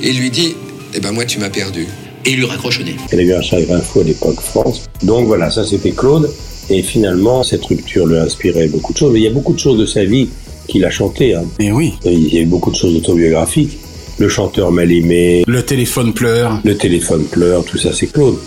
[0.03, 0.55] Et il lui dit
[0.93, 1.87] Eh ben moi, tu m'as perdu.
[2.25, 2.95] Et il lui raccroche au nez.
[3.11, 4.83] Elle a eu un chagrin fou à l'époque France.
[5.03, 6.29] Donc voilà, ça c'était Claude.
[6.69, 9.13] Et finalement, cette rupture lui a inspiré beaucoup de choses.
[9.13, 10.27] Mais il y a beaucoup de choses de sa vie
[10.67, 11.35] qu'il a chanté.
[11.35, 11.43] Hein.
[11.59, 11.93] Et oui.
[12.05, 13.77] Il y a eu beaucoup de choses autobiographiques.
[14.17, 15.43] Le chanteur mal aimé.
[15.45, 16.61] Le téléphone pleure.
[16.63, 18.37] Le téléphone pleure, tout ça c'est Claude.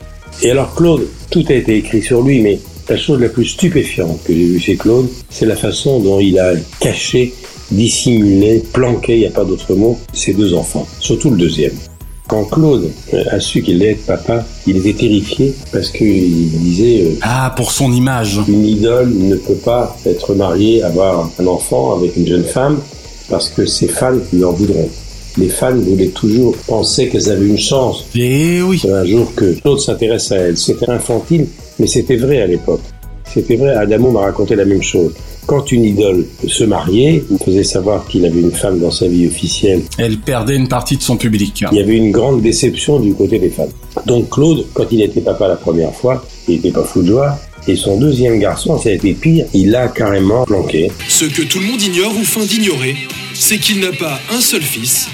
[0.43, 4.23] Et alors Claude, tout a été écrit sur lui, mais la chose la plus stupéfiante
[4.25, 7.35] que j'ai vue chez Claude, c'est la façon dont il a caché,
[7.71, 10.87] dissimulé, planqué, il n'y a pas d'autre mot, ses deux enfants.
[11.01, 11.75] Surtout le deuxième.
[12.29, 12.91] Quand Claude
[13.31, 17.73] a su qu'il allait être papa, il était terrifié parce qu'il disait euh, Ah, pour
[17.73, 18.41] son image.
[18.49, 22.81] Une idole ne peut pas être mariée, avoir un enfant avec une jeune femme
[23.29, 24.89] parce que ses fans lui en voudront.
[25.39, 28.05] Les fans voulaient toujours penser qu'elles avaient une chance.
[28.17, 28.81] Et oui.
[28.93, 30.57] Un jour que Claude s'intéresse à elle.
[30.57, 31.47] C'était infantile,
[31.79, 32.81] mais c'était vrai à l'époque.
[33.33, 35.13] C'était vrai, Adamo m'a raconté la même chose.
[35.47, 39.27] Quand une idole se mariait, ou faisait savoir qu'il avait une femme dans sa vie
[39.27, 41.65] officielle, Elle perdait une partie de son public.
[41.73, 43.69] il y avait une grande déception du côté des fans.
[44.07, 47.39] Donc Claude, quand il était papa la première fois, il n'était pas fou de joie.
[47.67, 50.91] Et son deuxième garçon, ça a été pire, il l'a carrément planqué.
[51.09, 52.97] Ce que tout le monde ignore ou feint d'ignorer,
[53.35, 55.07] c'est qu'il n'a pas un seul fils,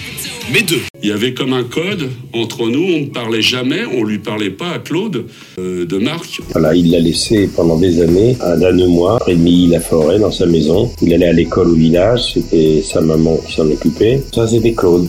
[0.53, 0.81] mais deux.
[1.03, 4.51] Il y avait comme un code entre nous, on ne parlait jamais, on lui parlait
[4.51, 5.27] pas à Claude
[5.59, 6.41] euh, de Marc.
[6.53, 10.91] Voilà, il l'a laissé pendant des années à Danemois, près de Milly-la-Forêt, dans sa maison.
[11.03, 14.23] Il allait à l'école au village, c'était sa maman qui s'en occupait.
[14.35, 15.09] Ça, c'était Claude.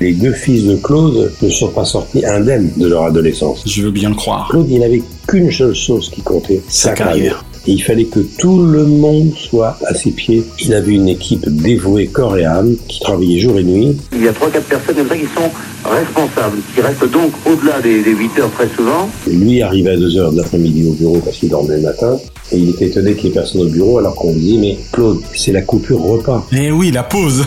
[0.00, 3.62] Les deux fils de Claude ne sont pas sortis indemnes de leur adolescence.
[3.66, 4.48] Je veux bien le croire.
[4.50, 7.44] Claude, il n'avait qu'une seule chose qui comptait, Sa carrière.
[7.66, 10.44] Et il fallait que tout le monde soit à ses pieds.
[10.60, 13.96] Il avait une équipe dévouée corps et âme qui travaillait jour et nuit.
[14.12, 15.50] Il y a 3-4 personnes comme ça qui sont
[15.84, 19.08] responsables, qui restent donc au-delà des, des 8 heures très souvent.
[19.28, 22.16] Et lui arrivait à 2 heures de l'après-midi au bureau parce qu'il dormait le matin.
[22.52, 24.78] Et il était étonné qu'il n'y ait personne au bureau alors qu'on lui dit mais
[24.92, 26.46] Claude, c'est la coupure repas.
[26.52, 27.44] Eh oui, la pause.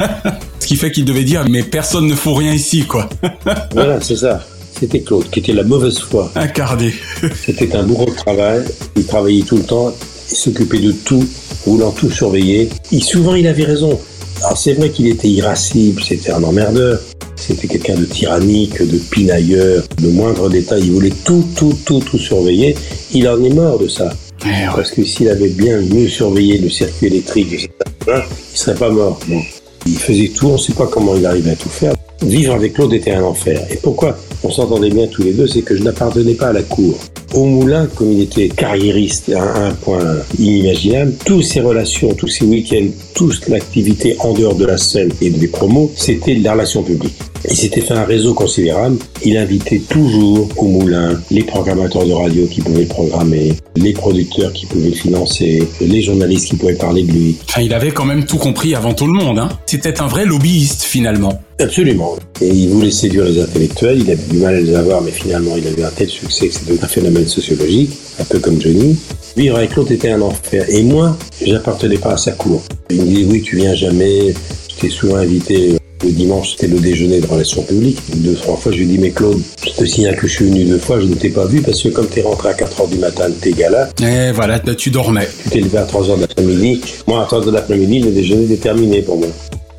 [0.60, 3.08] Ce qui fait qu'il devait dire mais personne ne fout rien ici quoi.
[3.72, 4.40] voilà, c'est ça.
[4.80, 6.32] C'était Claude, qui était la mauvaise foi.
[6.34, 6.94] Incarné.
[7.44, 8.62] C'était un bourreau de travail.
[8.96, 9.92] Il travaillait tout le temps.
[10.30, 11.22] Il s'occupait de tout,
[11.66, 12.70] voulant tout surveiller.
[12.90, 14.00] Et souvent, il avait raison.
[14.42, 16.98] Alors, c'est vrai qu'il était irascible, c'était un emmerdeur.
[17.36, 20.84] C'était quelqu'un de tyrannique, de pinailleur, de moindre détail.
[20.84, 22.74] Il voulait tout, tout, tout, tout surveiller.
[23.12, 24.10] Il en est mort de ça.
[24.74, 28.88] Parce que s'il avait bien mieux surveillé le circuit électrique cet appareil, il serait pas
[28.88, 29.20] mort.
[29.28, 29.42] Bon.
[29.86, 31.92] Il faisait tout, on ne sait pas comment il arrivait à tout faire.
[32.22, 33.66] Vivre avec Claude était un enfer.
[33.70, 36.62] Et pourquoi on s'entendait bien tous les deux, c'est que je n'appartenais pas à la
[36.62, 36.98] cour.
[37.34, 40.00] Au Moulin, comme il était carriériste à un point
[40.38, 45.30] inimaginable, toutes ses relations, tous ses week-ends, toute l'activité en dehors de la scène et
[45.30, 47.29] des promos, c'était la relation publique.
[47.48, 48.98] Il s'était fait un réseau considérable.
[49.24, 54.52] Il invitait toujours au moulin les programmateurs de radio qui pouvaient le programmer, les producteurs
[54.52, 57.36] qui pouvaient le financer, les journalistes qui pouvaient parler de lui.
[57.48, 59.38] Enfin, il avait quand même tout compris avant tout le monde.
[59.38, 59.48] Hein.
[59.66, 61.40] C'était un vrai lobbyiste finalement.
[61.58, 62.16] Absolument.
[62.40, 65.52] Et il voulait séduire les intellectuels, il avait du mal à les avoir, mais finalement
[65.56, 68.96] il avait un tel succès que c'était un phénomène sociologique, un peu comme Johnny.
[69.36, 70.64] Vivre avec l'autre était un enfer.
[70.68, 72.62] Et moi, j'appartenais pas à sa cour.
[72.90, 74.34] Il me disait, oui, tu viens jamais.
[74.68, 75.79] J'étais souvent invité
[76.10, 77.98] le dimanche, c'était le déjeuner de relations publiques.
[78.16, 80.44] Deux, trois fois, je lui ai dit, mais Claude, je te signale que je suis
[80.46, 82.54] venu deux fois, je ne t'ai pas vu parce que comme tu es rentré à
[82.54, 83.90] 4 heures du matin de tes galas.
[84.02, 85.28] Et voilà, tu dormais.
[85.44, 86.80] Tu t'es levé à 3 heures de l'après-midi.
[87.06, 89.28] Moi, à 3 heures de l'après-midi, le déjeuner était terminé pour moi.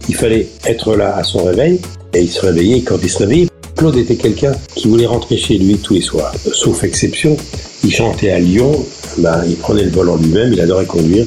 [0.09, 1.79] Il fallait être là à son réveil
[2.13, 3.47] et il se réveillait quand il se réveillait.
[3.75, 7.35] Claude était quelqu'un qui voulait rentrer chez lui tous les soirs, sauf exception.
[7.83, 8.85] Il chantait à Lyon,
[9.17, 11.25] ben, il prenait le volant lui-même, il adorait conduire.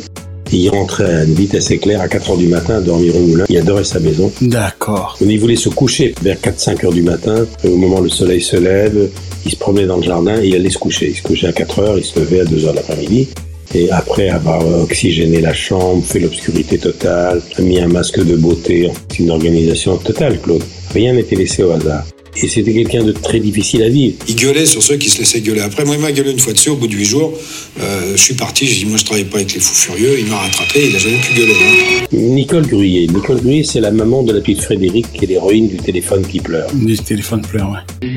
[0.57, 3.45] Il rentrait à une vitesse éclair à 4 heures du matin dormir au moulin.
[3.49, 4.31] Il adorait sa maison.
[4.41, 5.19] D'accord.
[5.21, 7.45] Mais il voulait se coucher vers 4-5 heures du matin.
[7.65, 9.11] Au moment où le soleil se lève,
[9.45, 11.09] il se promenait dans le jardin et il allait se coucher.
[11.09, 13.29] Il se couchait à 4 heures, il se levait à 2 heures de l'après-midi.
[13.75, 19.19] Et après avoir oxygéné la chambre, fait l'obscurité totale, mis un masque de beauté, c'est
[19.19, 20.63] une organisation totale, Claude.
[20.95, 22.05] Rien n'était laissé au hasard.
[22.37, 24.15] Et c'était quelqu'un de très difficile à vivre.
[24.29, 25.61] Il gueulait sur ceux qui se laissaient gueuler.
[25.61, 27.33] Après, moi, il m'a gueulé une fois dessus, au bout de huit jours.
[27.81, 30.17] Euh, je suis parti, j'ai dit, moi, je travaille pas avec les fous furieux.
[30.19, 31.53] Il m'a rattrapé, il a jamais pu gueuler.
[31.53, 32.05] hein.
[32.13, 33.07] Nicole Gruyer.
[33.07, 36.41] Nicole Gruyer, c'est la maman de la petite Frédéric, qui est l'héroïne du téléphone qui
[36.41, 36.69] pleure.
[36.75, 38.09] Du téléphone pleure, ouais.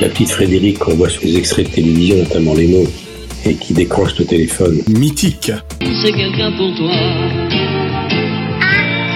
[0.00, 2.90] La petite Frédéric qu'on voit sur les extraits de télévision, notamment les nôtres,
[3.46, 4.82] et qui décroche le téléphone.
[4.88, 5.52] Mythique.
[5.80, 6.90] C'est quelqu'un pour toi.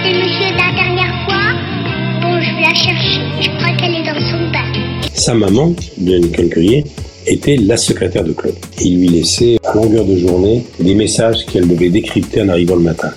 [0.03, 1.53] C'est monsieur de la dernière fois.
[2.21, 3.21] Bon, je vais la chercher.
[3.41, 4.71] Je crois qu'elle est dans son bain.
[5.13, 6.83] Sa maman, de Nicole Gruyer,
[7.27, 8.55] était la secrétaire de Claude.
[8.81, 12.81] Il lui laissait à longueur de journée des messages qu'elle devait décrypter en arrivant le
[12.81, 13.11] matin.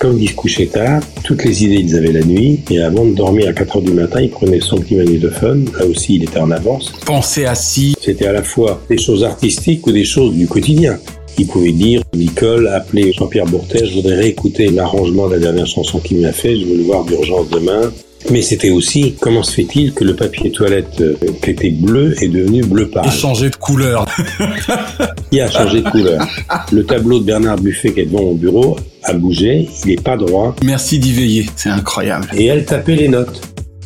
[0.00, 3.14] Comme il se couchait tard, toutes les idées ils avaient la nuit, et avant de
[3.14, 6.38] dormir à 4 heures du matin, il prenait son petit magnétophone, là aussi il était
[6.38, 6.90] en avance.
[7.04, 7.94] Pensez assis.
[8.00, 10.98] C'était à la fois des choses artistiques ou des choses du quotidien.
[11.38, 15.98] Il pouvait dire, Nicole, appeler Jean-Pierre Bourtet, je voudrais réécouter l'arrangement de la dernière chanson
[15.98, 17.92] qu'il m'a fait, je veux le voir d'urgence demain.
[18.28, 22.28] Mais c'était aussi, comment se fait-il que le papier toilette euh, qui était bleu est
[22.28, 24.04] devenu bleu Et pâle changer de couleur.
[25.32, 26.26] Il a changé de couleur.
[26.70, 30.16] Le tableau de Bernard Buffet qui est devant mon bureau a bougé, il n'est pas
[30.16, 30.54] droit.
[30.62, 32.28] Merci d'y veiller, c'est incroyable.
[32.36, 33.40] Et elle tapait les notes.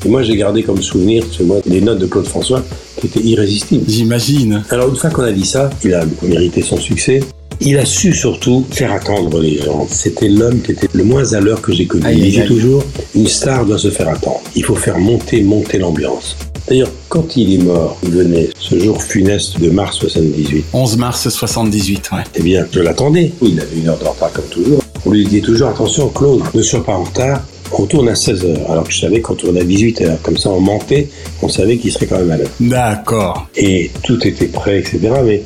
[0.05, 2.62] Et moi, j'ai gardé comme souvenir, moi, des notes de Claude François
[3.01, 3.85] qui étaient irrésistibles.
[3.88, 4.62] J'imagine.
[4.70, 7.20] Alors, une fois qu'on a dit ça, il a mérité son succès.
[7.61, 9.87] Il a su surtout faire attendre les gens.
[9.90, 12.05] C'était l'homme qui était le moins à l'heure que j'ai connu.
[12.05, 12.49] Aïe, il disait aïe.
[12.49, 14.43] toujours, une star doit se faire attendre.
[14.55, 16.37] Il faut faire monter, monter l'ambiance.
[16.67, 20.64] D'ailleurs, quand il est mort, il venait ce jour funeste de mars 78.
[20.73, 22.19] 11 mars 78, ouais.
[22.35, 23.33] Eh bien, je l'attendais.
[23.43, 24.83] Il avait une heure de retard comme toujours.
[25.05, 27.43] On lui disait toujours, attention Claude, ne sois pas en retard.
[27.77, 30.23] On tourne à 16 heures, alors que je savais qu'on tournait à 18 heures.
[30.23, 31.09] Comme ça, on mentait,
[31.43, 32.51] on savait qu'il serait quand même à l'heure.
[32.61, 33.49] D'accord.
[33.57, 35.01] Et tout était prêt, etc.
[35.25, 35.43] Mais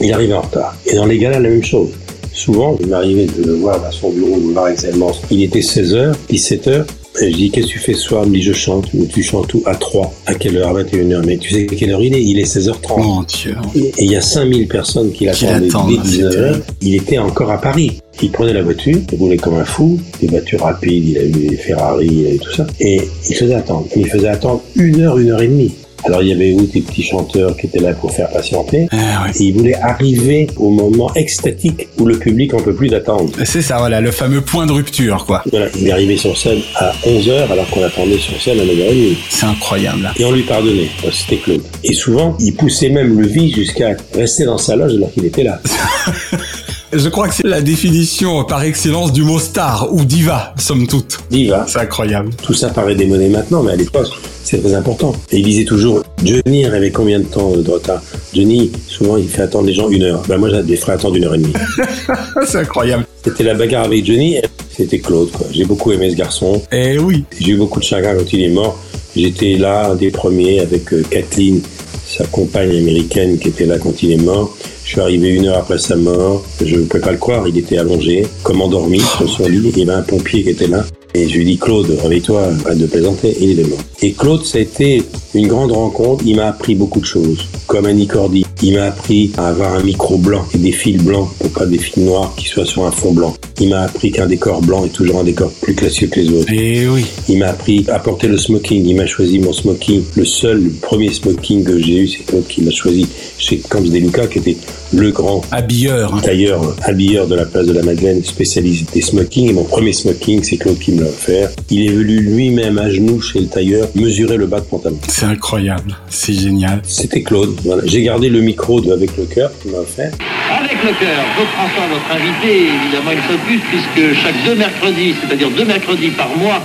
[0.00, 0.76] il arrivait en retard.
[0.86, 1.90] Et dans les galas, la même chose.
[2.32, 5.20] Souvent, il m'arrivait de le voir à son bureau, de voir Excellence.
[5.30, 6.84] Il était 16h, 17h.
[7.20, 8.22] Et je dis, qu'est-ce que tu fais ce soir?
[8.24, 8.88] Il me dit, je chante.
[8.94, 9.62] Mais tu chantes où?
[9.66, 10.14] À 3.
[10.26, 10.74] À quelle heure?
[10.76, 11.22] À 21h.
[11.26, 12.22] Mais tu sais quelle heure il est?
[12.22, 13.02] Il est 16h30.
[13.02, 13.54] Mon Dieu.
[13.74, 16.30] Et et il y a 5000 personnes qui l'attendaient l'attendent, dès c'est 19h.
[16.30, 16.62] terrible.
[16.80, 18.00] Il était encore à Paris.
[18.22, 21.30] Il prenait la voiture, il roulait comme un fou, des voitures rapides, il a eu
[21.30, 22.66] des Ferrari, il a eu tout ça.
[22.78, 23.86] Et il faisait attendre.
[23.96, 25.72] Il faisait attendre une heure, une heure et demie.
[26.04, 28.88] Alors il y avait où des petits chanteurs qui étaient là pour faire patienter.
[28.92, 33.30] Ah Et il voulait arriver au moment extatique où le public en peut plus d'attendre.
[33.44, 35.42] C'est ça, voilà, le fameux point de rupture, quoi.
[35.50, 39.16] Voilà, il est arrivé sur scène à 11h alors qu'on l'attendait sur scène à 9h30.
[39.30, 40.10] C'est incroyable.
[40.18, 40.88] Et on lui pardonnait.
[41.12, 41.62] C'était Claude.
[41.84, 45.44] Et souvent, il poussait même le vice jusqu'à rester dans sa loge alors qu'il était
[45.44, 45.60] là.
[46.94, 51.20] Je crois que c'est la définition par excellence du mot star ou diva, somme toute.
[51.30, 51.64] Diva.
[51.66, 52.28] C'est incroyable.
[52.42, 54.08] Tout ça paraît démodé maintenant, mais à l'époque,
[54.44, 55.14] c'est très important.
[55.30, 58.02] Et il disait toujours, Johnny avait combien de temps de retard
[58.34, 60.22] Johnny, souvent, il fait attendre les gens une heure.
[60.28, 61.54] Ben, moi, j'ai des frères attendre une heure et demie.
[62.46, 63.06] C'est incroyable.
[63.24, 64.36] C'était la bagarre avec Johnny,
[64.76, 65.46] c'était Claude, quoi.
[65.50, 66.60] J'ai beaucoup aimé ce garçon.
[66.72, 67.24] Eh oui.
[67.40, 68.78] J'ai eu beaucoup de chagrin quand il est mort.
[69.16, 71.62] J'étais là, un des premiers, avec euh, Kathleen,
[72.06, 74.54] sa compagne américaine, qui était là quand il est mort.
[74.92, 76.44] Je suis arrivé une heure après sa mort.
[76.62, 77.48] Je ne pouvais pas le croire.
[77.48, 79.72] Il était allongé, comme endormi sur son lit.
[79.74, 80.84] Il y avait un pompier qui était là.
[81.14, 83.34] Et je lui dis, Claude, réveille-toi, arrête de plaisanter.
[83.40, 83.78] Il est mort.
[84.02, 85.02] Et Claude, ça a été
[85.34, 86.22] une grande rencontre.
[86.26, 87.48] Il m'a appris beaucoup de choses.
[87.66, 88.44] Comme Annie Cordy.
[88.62, 91.78] Il m'a appris à avoir un micro blanc et des fils blancs pour pas des
[91.78, 93.34] fils noirs qui soient sur un fond blanc.
[93.60, 96.52] Il m'a appris qu'un décor blanc est toujours un décor plus classieux que les autres.
[96.52, 97.04] Et oui.
[97.28, 98.84] Il m'a appris à porter le smoking.
[98.84, 100.02] Il m'a choisi mon smoking.
[100.16, 103.06] Le seul, le premier smoking que j'ai eu, c'est Claude qui m'a choisi
[103.38, 104.56] chez Camps Deluca, qui était
[104.92, 109.50] le grand habilleur, tailleur, habilleur de la place de la Madeleine, spécialisé des smokings.
[109.50, 111.50] Et mon premier smoking, c'est Claude qui me l'a offert.
[111.70, 114.98] Il est venu lui-même à genoux chez le tailleur mesurer le bas de pantalon.
[115.08, 115.96] C'est incroyable.
[116.08, 116.80] C'est génial.
[116.84, 117.54] C'était Claude.
[117.64, 117.82] Voilà.
[117.86, 120.12] J'ai gardé le micro de Avec le cœur qu'il m'a offert.
[120.50, 124.54] Avec le cœur, Claude François, votre invité, évidemment une fois de plus, puisque chaque deux
[124.54, 126.60] mercredis, c'est-à-dire deux mercredis par mois,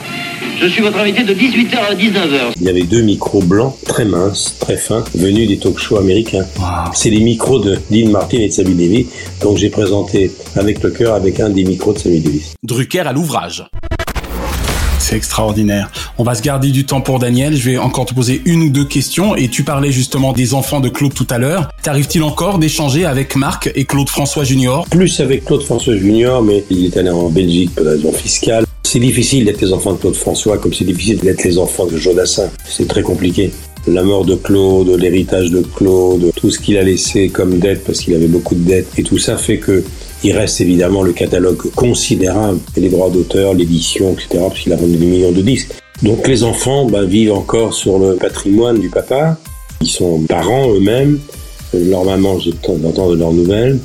[0.60, 2.54] je suis votre invité de 18h à 19h.
[2.60, 6.46] Il y avait deux micros blancs, très minces, très fins, venus des talk shows américains.
[6.94, 9.08] C'est les micros de Dean Martin et de Sammy Davis.
[9.42, 12.56] Donc j'ai présenté avec le cœur avec un des micros de Sammy Davis.
[12.64, 13.66] Drucker à l'ouvrage.
[15.08, 15.90] C'est extraordinaire.
[16.18, 17.56] On va se garder du temps pour Daniel.
[17.56, 19.38] Je vais encore te poser une ou deux questions.
[19.38, 21.70] Et tu parlais justement des enfants de Claude tout à l'heure.
[21.82, 24.86] T'arrive-t-il encore d'échanger avec Marc et Claude François Junior?
[24.90, 28.66] Plus avec Claude François Junior, mais il est allé en Belgique pour des raisons fiscales.
[28.84, 31.96] C'est difficile d'être les enfants de Claude François comme c'est difficile d'être les enfants de
[31.96, 32.50] Jodassin.
[32.66, 33.54] C'est très compliqué.
[33.88, 38.00] La mort de Claude, l'héritage de Claude, tout ce qu'il a laissé comme dette parce
[38.00, 39.86] qu'il avait beaucoup de dettes et tout ça fait que
[40.24, 44.28] il reste évidemment le catalogue considérable les droits d'auteur, l'édition, etc.
[44.48, 45.72] parce qu'il a vendu des millions de disques.
[46.04, 49.38] Donc les enfants bah, vivent encore sur le patrimoine du papa.
[49.82, 51.20] Ils sont parents eux-mêmes.
[51.74, 53.80] Leur maman, j'ai d'entendre leurs nouvelles.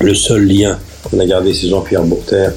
[0.00, 2.48] Le seul lien qu'on a gardé, c'est Jean-Pierre Bourter,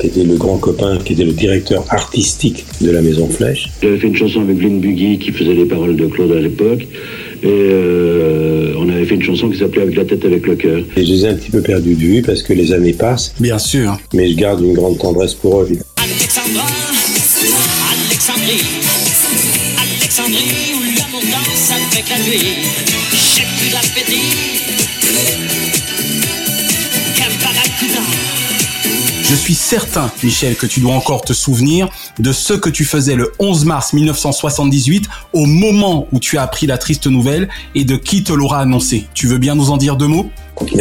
[0.00, 3.70] qui était le grand copain, qui était le directeur artistique de la Maison Flèche.
[3.82, 6.86] J'avais fait une chanson avec Lynn Buggy qui faisait les paroles de Claude à l'époque.
[7.42, 10.78] Et euh, on avait fait une chanson qui s'appelait Avec la tête, avec le cœur.
[10.96, 13.34] Et je les ai un petit peu perdus de vue parce que les années passent.
[13.40, 13.98] Bien sûr.
[14.14, 15.68] Mais je garde une grande tendresse pour eux.
[15.96, 16.66] Alexandra,
[18.08, 18.62] Alexandrie,
[19.78, 22.46] Alexandrie où l'amour danse avec la nuit.
[23.12, 24.45] J'ai plus l'appétit.
[29.46, 33.32] Suis certain, Michel, que tu dois encore te souvenir de ce que tu faisais le
[33.38, 38.24] 11 mars 1978 au moment où tu as appris la triste nouvelle et de qui
[38.24, 39.06] te l'aura annoncé.
[39.14, 40.30] Tu veux bien nous en dire deux mots?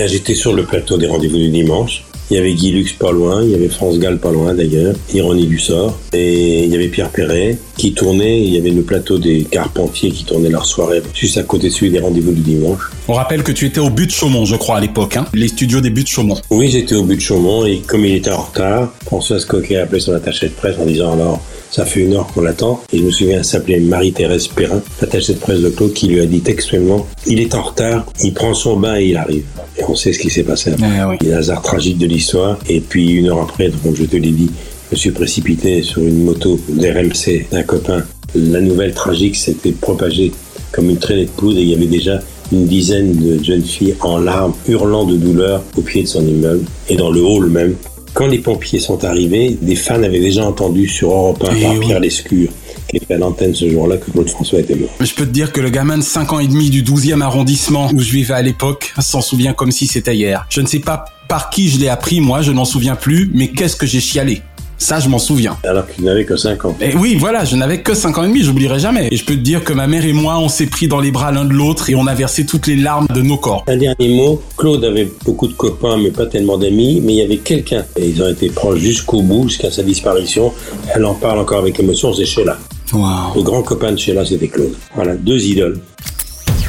[0.07, 2.05] J'étais sur le plateau des rendez-vous du dimanche.
[2.31, 4.95] Il y avait Guy Lux pas loin, il y avait France Gall pas loin d'ailleurs,
[5.13, 8.81] Ironie du sort, et il y avait Pierre Perret qui tournait, il y avait le
[8.81, 12.41] plateau des Carpentiers qui tournaient leur soirée juste à côté de celui des rendez-vous du
[12.41, 12.81] dimanche.
[13.07, 15.49] On rappelle que tu étais au but de Chaumont, je crois, à l'époque, hein les
[15.49, 16.37] studios des buts de Chaumont.
[16.49, 19.83] Oui, j'étais au but de Chaumont et comme il était en retard, Françoise Coquet a
[19.83, 22.81] appelé son attaché de presse en disant alors ça fait une heure qu'on l'attend.
[22.91, 26.21] Et je me souviens, elle s'appelait Marie-Thérèse Perrin, l'attachée de presse de Claude, qui lui
[26.21, 29.43] a dit textuellement, il est en retard, il prend son bain et il arrive.
[29.77, 30.71] Et on sait ce qui s'est passé.
[30.81, 31.17] Ah oui.
[31.21, 32.57] Il y a hasard tragique de l'histoire.
[32.69, 34.49] Et puis une heure après, donc je te l'ai dit,
[34.89, 38.03] je me suis précipité sur une moto d'RMC d'un copain.
[38.35, 40.31] La nouvelle tragique s'était propagée
[40.71, 42.19] comme une traînée de poudre et il y avait déjà
[42.51, 46.65] une dizaine de jeunes filles en larmes, hurlant de douleur au pied de son immeuble
[46.89, 47.75] et dans le hall même.
[48.15, 51.79] Quand les pompiers sont arrivés, des fans avaient déjà entendu sur Europe 1 Eh par.
[51.81, 52.49] Pierre Lescure,
[52.87, 54.89] qui était à l'antenne ce jour-là, que Claude François était mort.
[55.01, 57.89] Je peux te dire que le gamin de 5 ans et demi du 12e arrondissement
[57.93, 60.45] où je vivais à l'époque s'en souvient comme si c'était hier.
[60.49, 63.49] Je ne sais pas par qui je l'ai appris, moi, je n'en souviens plus, mais
[63.49, 64.41] qu'est-ce que j'ai chialé.
[64.77, 65.57] Ça, je m'en souviens.
[65.63, 66.75] Alors qu'il n'avait que 5 ans.
[66.81, 69.07] Et oui, voilà, je n'avais que 5 ans et demi, j'oublierai jamais.
[69.09, 71.11] Et je peux te dire que ma mère et moi, on s'est pris dans les
[71.11, 73.63] bras l'un de l'autre et on a versé toutes les larmes de nos corps.
[73.67, 77.21] Un dernier mot, Claude avait beaucoup de copains, mais pas tellement d'amis, mais il y
[77.21, 80.51] avait quelqu'un, et ils ont été proches jusqu'au bout, jusqu'à sa disparition.
[80.93, 82.57] Elle en parle encore avec émotion, c'est Sheila.
[82.93, 84.73] Le grand copain de Sheila, c'était Claude.
[84.93, 85.79] Voilà, deux idoles.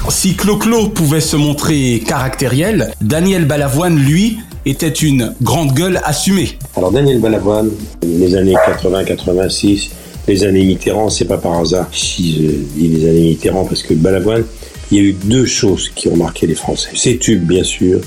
[0.09, 6.59] Si Clo-Clo pouvait se montrer caractériel, Daniel Balavoine, lui, était une grande gueule assumée.
[6.77, 7.71] Alors Daniel Balavoine,
[8.03, 9.91] les années 80-86,
[10.29, 13.95] les années Mitterrand, c'est pas par hasard si je dis les années Mitterrand, parce que
[13.95, 14.45] Balavoine,
[14.91, 16.91] il y a eu deux choses qui ont marqué les Français.
[16.95, 18.01] Ses tubes, bien sûr,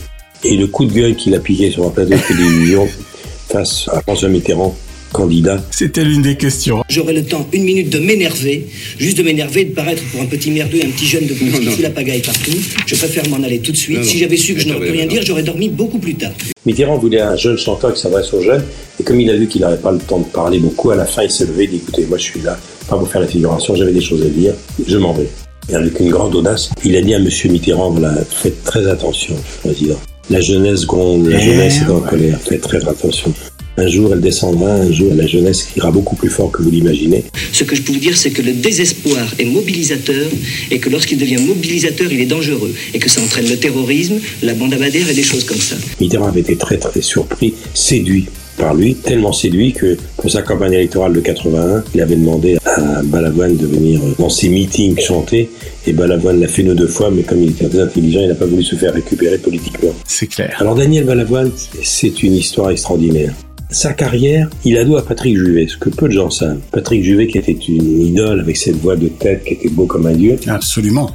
[0.43, 2.87] et le coup de gueule qu'il a piqué sur un plateau de télévision
[3.49, 4.73] face à François Mitterrand,
[5.11, 5.63] candidat.
[5.71, 6.83] C'était l'une des questions.
[6.89, 10.51] J'aurais le temps, une minute, de m'énerver, juste de m'énerver, de paraître pour un petit
[10.51, 12.51] merdeux, un petit jeune de plus qui fout la pagaille partout.
[12.85, 13.97] Je préfère m'en aller tout de suite.
[13.97, 14.09] Non, non.
[14.09, 16.31] Si j'avais su que je n'aurais pu rien dire, j'aurais dormi beaucoup plus tard.
[16.65, 18.63] Mitterrand voulait un jeune chanteur qui s'adresse aux jeunes,
[18.99, 21.05] et comme il a vu qu'il n'avait pas le temps de parler beaucoup, à la
[21.05, 22.57] fin il s'est levé et dit écoutez, moi je suis là,
[22.87, 24.53] pas pour faire la figuration, j'avais des choses à dire,
[24.87, 25.29] je m'en vais.
[25.71, 27.27] Et avec une grande audace, il a dit à M.
[27.45, 29.99] Mitterrand, voilà, faites très attention, président.
[30.29, 33.33] La jeunesse gronde, la Eh jeunesse est en colère, faites très attention.
[33.79, 37.23] Un jour, elle descendra, un jour, la jeunesse ira beaucoup plus fort que vous l'imaginez.
[37.53, 40.27] Ce que je peux vous dire, c'est que le désespoir est mobilisateur
[40.69, 44.53] et que lorsqu'il devient mobilisateur, il est dangereux et que ça entraîne le terrorisme, la
[44.53, 45.77] bande abadère et des choses comme ça.
[46.01, 48.25] Mitterrand avait été très très surpris, séduit
[48.57, 53.01] par lui, tellement séduit que pour sa campagne électorale de 81, il avait demandé à
[53.03, 55.49] Balavoine de venir dans ses meetings chanter
[55.87, 58.27] et Balavoine l'a fait une ou deux fois, mais comme il était très intelligent, il
[58.27, 59.93] n'a pas voulu se faire récupérer politiquement.
[60.05, 60.57] C'est clair.
[60.59, 61.51] Alors Daniel Balavoine,
[61.81, 63.33] c'est une histoire extraordinaire.
[63.71, 66.57] Sa carrière, il a doit à Patrick Juvet, ce que peu de gens savent.
[66.71, 70.07] Patrick Juvet qui était une idole avec cette voix de tête qui était beau comme
[70.07, 70.37] un dieu.
[70.47, 71.11] Absolument.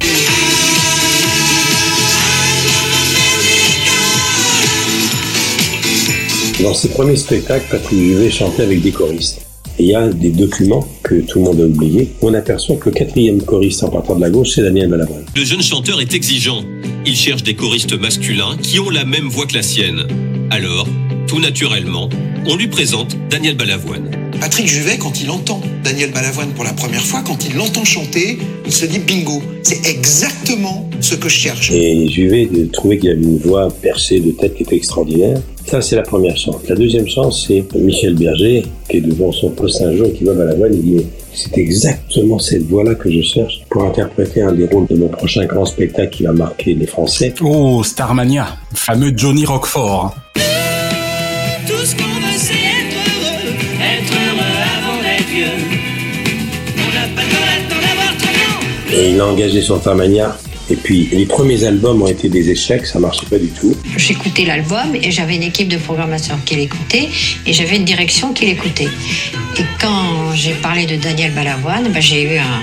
[6.63, 9.41] Dans ses premiers spectacles, Patrick Juvet chantait avec des choristes.
[9.81, 12.13] Et il y a des documents que tout le monde a oubliés.
[12.23, 15.25] où On aperçoit que le quatrième choriste en partant de la gauche, c'est Daniel Balavoine.
[15.35, 16.63] Le jeune chanteur est exigeant.
[17.05, 20.07] Il cherche des choristes masculins qui ont la même voix que la sienne.
[20.51, 20.87] Alors,
[21.35, 22.09] tout naturellement,
[22.47, 24.09] on lui présente Daniel Balavoine.
[24.41, 28.39] Patrick Juvet, quand il entend Daniel Balavoine pour la première fois, quand il l'entend chanter,
[28.65, 31.73] il se dit bingo, c'est exactement ce que je cherche.
[31.73, 35.41] Et Juvet trouvait qu'il avait une voix percée de tête qui était extraordinaire.
[35.67, 36.61] Ça, c'est la première chance.
[36.69, 40.23] La deuxième chance, c'est Michel Berger, qui est devant son poste un jour et qui
[40.23, 40.73] va Balavoine.
[40.75, 44.87] Il dit, mais c'est exactement cette voix-là que je cherche pour interpréter un des rôles
[44.87, 47.35] de mon prochain grand spectacle qui va marquer les Français.
[47.41, 50.15] Oh, Starmania, le fameux Johnny Roquefort.
[58.97, 60.37] Il a engagé son Starmania.
[60.71, 63.77] Et puis, les premiers albums ont été des échecs, ça marchait pas du tout.
[63.97, 67.09] J'écoutais l'album et j'avais une équipe de programmation qui l'écoutait
[67.47, 68.89] et j'avais une direction qui l'écoutait.
[69.59, 72.63] Et quand j'ai parlé de Daniel Balavoine, ben, j'ai eu un,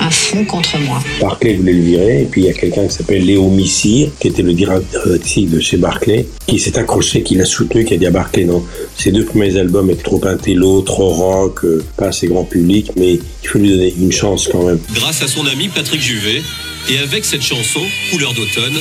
[0.00, 1.02] un front contre moi.
[1.20, 4.28] Barclay voulait le virer, et puis il y a quelqu'un qui s'appelle Léo Missire, qui
[4.28, 7.96] était le directeur artistique de chez Barclay, qui s'est accroché, qui l'a soutenu, qui a
[7.96, 8.64] dit à Barclay, non,
[8.96, 13.20] ces deux premiers albums étaient trop intello, trop rock, euh, pas assez grand public, mais
[13.42, 14.78] il faut lui donner une chance quand même.
[14.94, 16.42] Grâce à son ami Patrick Juvet,
[16.88, 17.80] et avec cette chanson,
[18.10, 18.78] Couleur d'automne,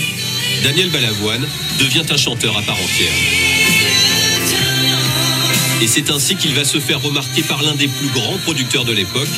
[0.64, 1.46] Daniel Balavoine
[1.80, 3.14] devient un chanteur à part entière.
[5.82, 8.92] Et c'est ainsi qu'il va se faire remarquer par l'un des plus grands producteurs de
[8.92, 9.30] l'époque,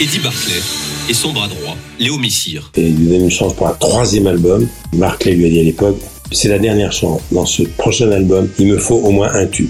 [0.00, 0.60] Eddie Barclay,
[1.08, 2.70] et son bras droit, Léo Missire.
[2.76, 4.66] Et il lui donne une chance pour un troisième album.
[4.94, 5.98] Barclay lui a dit à l'époque,
[6.32, 7.20] c'est la dernière chance.
[7.30, 9.68] Dans ce prochain album, il me faut au moins un tube.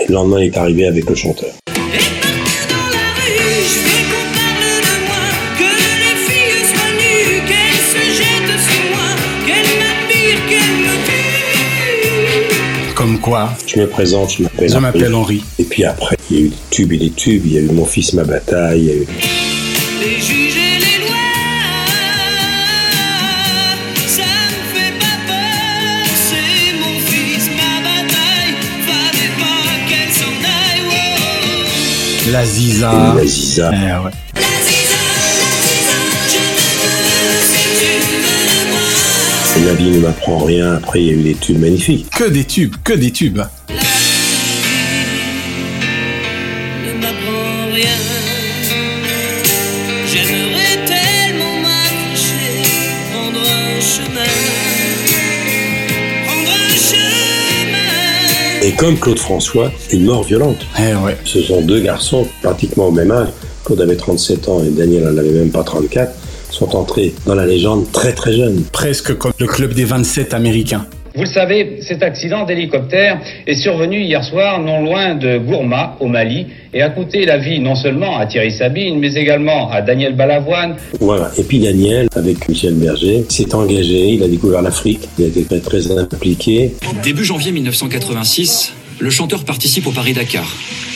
[0.00, 1.50] Et le lendemain, il est arrivé avec le chanteur.
[12.94, 15.44] Comme quoi Je me présente, je m'appelle Je m'appelle Henri.
[15.58, 17.42] Et puis après, il y a eu des tubes et des tubes.
[17.46, 18.80] Il y a eu Mon fils, ma bataille.
[18.80, 19.06] Il y a eu...
[32.32, 33.14] La Ziza.
[33.14, 33.70] La Ziza.
[33.72, 34.10] Eh ouais.
[39.64, 40.74] La vie ne m'apprend rien.
[40.74, 42.10] Après, il y a eu des tubes magnifiques.
[42.10, 43.42] Que des tubes, que des tubes.
[58.66, 60.66] Et comme Claude François, une mort violente.
[60.76, 61.16] Eh ouais.
[61.22, 63.28] Ce sont deux garçons pratiquement au même âge.
[63.64, 66.12] Claude avait 37 ans et Daniel n'en avait même pas 34.
[66.50, 68.64] Sont entrés dans la légende très très jeunes.
[68.72, 70.84] Presque comme le club des 27 américains.
[71.16, 76.08] Vous le savez, cet accident d'hélicoptère est survenu hier soir non loin de Gourma, au
[76.08, 80.14] Mali, et a coûté la vie non seulement à Thierry Sabine, mais également à Daniel
[80.14, 80.76] Balavoine.
[81.00, 81.30] Voilà.
[81.38, 84.10] Et puis Daniel, avec Michel Berger, s'est engagé.
[84.10, 85.08] Il a découvert l'Afrique.
[85.18, 86.74] Il a été très, très impliqué.
[87.02, 90.46] Début janvier 1986, le chanteur participe au Paris-Dakar,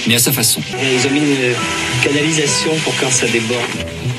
[0.07, 0.61] mais à sa façon.
[0.81, 1.55] Ils ont mis une
[2.03, 3.61] canalisation pour quand ça déborde.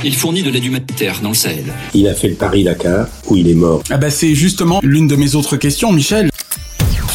[0.03, 1.73] Il fournit de l'aide humanitaire dans le Sahel.
[1.93, 3.83] Il a fait le Paris-Dakar, où il est mort.
[3.89, 6.29] Ah bah c'est justement l'une de mes autres questions, Michel.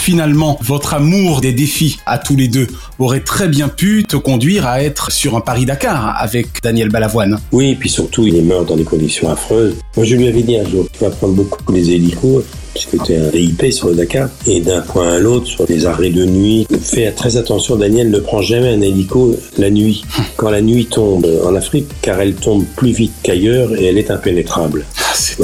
[0.07, 2.69] Finalement, votre amour des défis à tous les deux
[3.01, 7.41] aurait très bien pu te conduire à être sur un Paris-Dakar avec Daniel Balavoine.
[7.51, 9.75] Oui, et puis surtout, il est mort dans des conditions affreuses.
[9.97, 13.15] Moi, je lui avais dit un jour, tu vas prendre beaucoup les hélicos, puisque tu
[13.15, 16.25] es un VIP sur le Dakar, et d'un point à l'autre, sur les arrêts de
[16.25, 16.69] nuit.
[16.81, 20.05] Fais très attention, Daniel ne prend jamais un hélico la nuit.
[20.37, 24.13] Quand la nuit tombe en Afrique, car elle tombe plus vite qu'ailleurs et elle est
[24.13, 24.85] impénétrable.
[25.17, 25.41] C'est.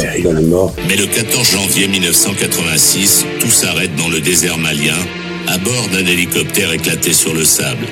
[0.89, 4.97] Mais le 14 janvier 1986, tout s'arrête dans le désert malien,
[5.49, 7.87] à bord d'un hélicoptère éclaté sur le sable.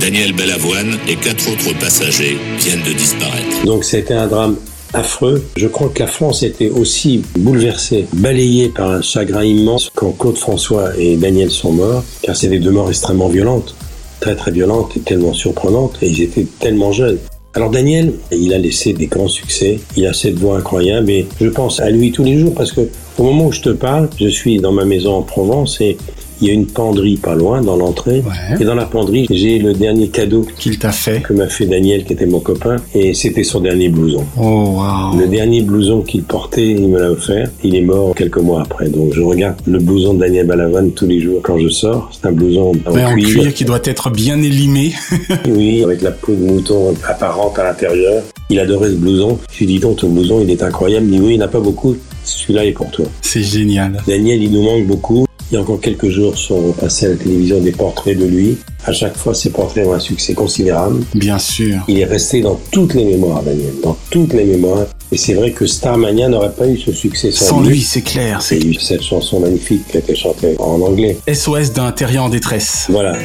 [0.00, 3.64] Daniel Balavoine et quatre autres passagers viennent de disparaître.
[3.64, 4.56] Donc c'était un drame
[4.94, 5.44] affreux.
[5.56, 10.36] Je crois que la France était aussi bouleversée, balayée par un chagrin immense quand Claude
[10.36, 13.74] François et Daniel sont morts, car c'est des deux morts extrêmement violentes,
[14.20, 17.18] très très violentes et tellement surprenantes, et ils étaient tellement jeunes.
[17.54, 21.48] Alors Daniel, il a laissé des grands succès, il a cette voix incroyable et je
[21.48, 22.88] pense à lui tous les jours parce que
[23.18, 25.98] au moment où je te parle, je suis dans ma maison en Provence et
[26.40, 28.22] il y a une penderie pas loin dans l'entrée.
[28.60, 32.04] Et dans la penderie, j'ai le dernier cadeau qu'il t'a fait, que m'a fait Daniel,
[32.04, 34.24] qui était mon copain, et c'était son dernier blouson.
[34.38, 35.18] Oh wow.
[35.18, 37.50] Le dernier blouson qu'il portait, il me l'a offert.
[37.62, 38.88] Il est mort quelques mois après.
[38.88, 42.10] Donc je regarde le blouson de Daniel Balavoine tous les jours quand je sors.
[42.12, 43.28] C'est un blouson en, Mais en cuir.
[43.28, 44.92] cuir qui doit être bien élimé.
[45.48, 48.22] oui, avec la peau de mouton apparente à l'intérieur.
[48.50, 49.38] Il adorait ce blouson.
[49.52, 51.06] Je lui dis donc ton blouson, il est incroyable.
[51.06, 51.96] Il dit oui, il n'y en a pas beaucoup.
[52.24, 53.04] Celui-là est pour toi.
[53.20, 54.00] C'est génial.
[54.06, 55.26] Daniel, il nous manque beaucoup.
[55.52, 58.56] Il y a encore quelques jours sont passés à la télévision des portraits de lui.
[58.86, 61.04] À chaque fois, ces portraits ont un succès considérable.
[61.14, 61.80] Bien sûr.
[61.88, 64.86] Il est resté dans toutes les mémoires, Daniel, dans toutes les mémoires.
[65.12, 68.40] Et c'est vrai que Starmania n'aurait pas eu ce succès sans, Sans lui, c'est clair.
[68.40, 71.18] C'est cette chanson magnifique qui a été chantée en anglais.
[71.30, 72.86] SOS d'un terrien en détresse.
[72.88, 73.18] Voilà.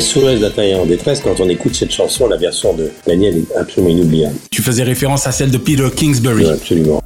[0.00, 3.90] SOS d'Atelier en détresse, quand on écoute cette chanson, la version de Daniel est absolument
[3.90, 4.36] inoubliable.
[4.50, 6.44] Tu faisais référence à celle de Peter Kingsbury.
[6.44, 7.02] Oui, absolument.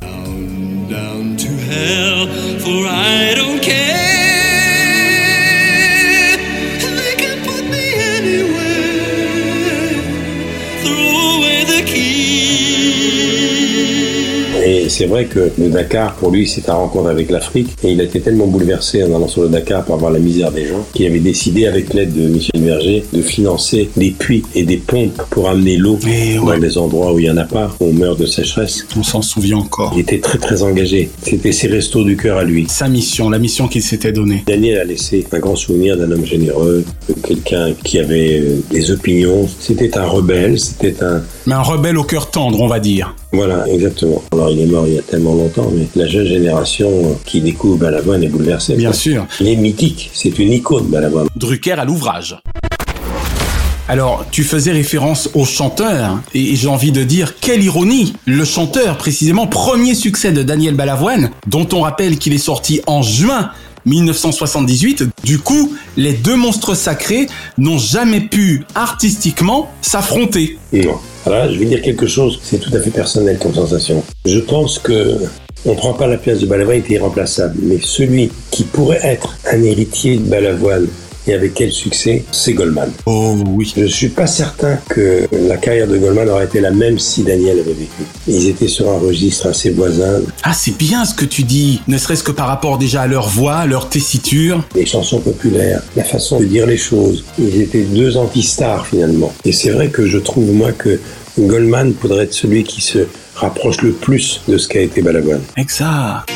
[0.88, 2.26] Down to hell,
[2.58, 3.89] for I don't care.
[15.00, 17.74] C'est vrai que le Dakar, pour lui, c'est ta rencontre avec l'Afrique.
[17.82, 20.52] Et il a été tellement bouleversé en allant sur le Dakar par voir la misère
[20.52, 24.64] des gens qu'il avait décidé, avec l'aide de Michel Berger, de financer des puits et
[24.64, 25.98] des pompes pour amener l'eau
[26.44, 28.84] dans des endroits où il n'y en a pas, où on meurt de sécheresse.
[28.94, 29.92] On s'en souvient encore.
[29.94, 31.08] Il était très très engagé.
[31.22, 32.66] C'était ses restos du cœur à lui.
[32.68, 34.44] Sa mission, la mission qu'il s'était donnée.
[34.46, 38.90] Daniel a laissé un grand souvenir d'un homme généreux, de quelqu'un qui avait euh, des
[38.90, 39.48] opinions.
[39.60, 41.22] C'était un rebelle, c'était un...
[41.46, 43.14] Mais un rebelle au cœur tendre, on va dire.
[43.32, 44.22] Voilà, exactement.
[44.32, 47.78] Alors il est mort il y a tellement longtemps, mais la jeune génération qui découvre
[47.78, 48.74] Balavoine est bouleversée.
[48.74, 49.26] Bien sûr.
[49.40, 51.28] Il est mythique, c'est une icône Balavoine.
[51.36, 52.36] Drucker à l'ouvrage.
[53.90, 58.96] Alors, tu faisais référence au chanteur, et j'ai envie de dire, quelle ironie Le chanteur,
[58.96, 63.50] précisément, premier succès de Daniel Balavoine, dont on rappelle qu'il est sorti en juin
[63.86, 65.04] 1978.
[65.24, 67.26] Du coup, les deux monstres sacrés
[67.58, 70.58] n'ont jamais pu, artistiquement, s'affronter.
[70.72, 70.98] Non.
[71.26, 74.02] Alors je vais dire quelque chose, c'est tout à fait personnel comme sensation.
[74.24, 75.18] Je pense que
[75.66, 77.56] on prend pas la place de Balavoine, il était irremplaçable.
[77.62, 80.86] Mais celui qui pourrait être un héritier de Balavoine
[81.26, 82.90] et avec quel succès, c'est Goldman.
[83.06, 83.72] Oh oui.
[83.76, 87.58] Je suis pas certain que la carrière de Goldman aurait été la même si Daniel
[87.60, 88.02] avait vécu.
[88.26, 90.20] Ils étaient sur un registre assez voisin.
[90.42, 93.28] Ah, c'est bien ce que tu dis, ne serait-ce que par rapport déjà à leur
[93.28, 94.64] voix, leur tessiture.
[94.74, 97.24] Les chansons populaires, la façon de dire les choses.
[97.38, 99.32] Ils étaient deux anti-stars finalement.
[99.44, 101.00] Et c'est vrai que je trouve moi que
[101.38, 105.42] Goldman pourrait être celui qui se rapproche le plus de ce qu'a été Balavoine.
[105.56, 106.30] Exact.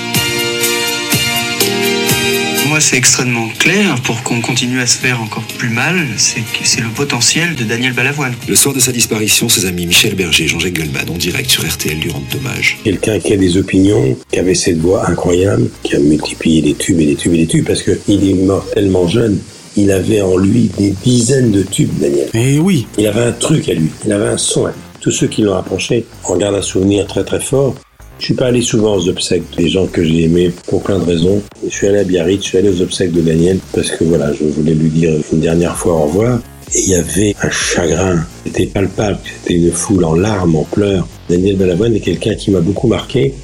[2.75, 5.95] Moi, c'est extrêmement clair pour qu'on continue à se faire encore plus mal.
[6.17, 8.35] C'est que c'est le potentiel de Daniel Balavoine.
[8.49, 11.65] Le soir de sa disparition, ses amis Michel Berger et Jean-Jacques Goldman en direct sur
[11.65, 12.81] RTL lui rendent hommage.
[12.83, 16.99] Quelqu'un qui a des opinions, qui avait cette voix incroyable, qui a multiplié les tubes
[16.99, 19.39] et les tubes et les tubes, parce qu'il est mort tellement jeune.
[19.77, 22.29] Il avait en lui des dizaines de tubes, Daniel.
[22.35, 22.89] Eh oui.
[22.99, 23.91] Il avait un truc à lui.
[24.05, 24.79] Il avait un son à lui.
[25.01, 27.77] Tous ceux qui l'ont approché en gardent un souvenir très très fort.
[28.25, 31.05] Je suis pas allé souvent aux obsèques des gens que j'ai aimés pour plein de
[31.05, 31.43] raisons.
[31.63, 34.33] Je suis allé à Biarritz, je suis allé aux obsèques de Daniel parce que voilà,
[34.33, 36.41] je voulais lui dire une dernière fois au revoir.
[36.73, 41.07] Et il y avait un chagrin, c'était palpable, c'était une foule en larmes, en pleurs.
[41.29, 43.35] Daniel Balavoine est quelqu'un qui m'a beaucoup marqué.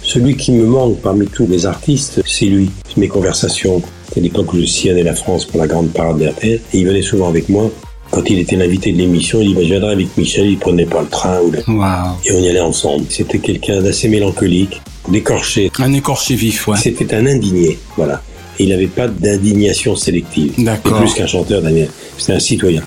[0.00, 2.70] Celui qui me manque parmi tous les artistes, c'est lui.
[2.96, 6.78] Mes conversations, c'est l'époque où je sillonnais la France pour la grande parade d'RTL, et
[6.78, 7.70] il venait souvent avec moi.
[8.10, 10.86] Quand il était l'invité de l'émission, il dit bah, Je viendrai avec Michel, il prenait
[10.86, 11.40] pas le train.
[11.40, 11.58] Ou le...
[11.68, 12.18] Wow.
[12.24, 13.06] Et on y allait ensemble.
[13.08, 15.70] C'était quelqu'un d'assez mélancolique, d'écorché.
[15.78, 16.76] Un écorché vif, ouais.
[16.76, 18.22] C'était un indigné, voilà.
[18.58, 20.52] Et il n'avait pas d'indignation sélective.
[20.58, 20.98] D'accord.
[20.98, 21.88] Plus qu'un chanteur, Daniel.
[22.18, 22.82] C'était un citoyen.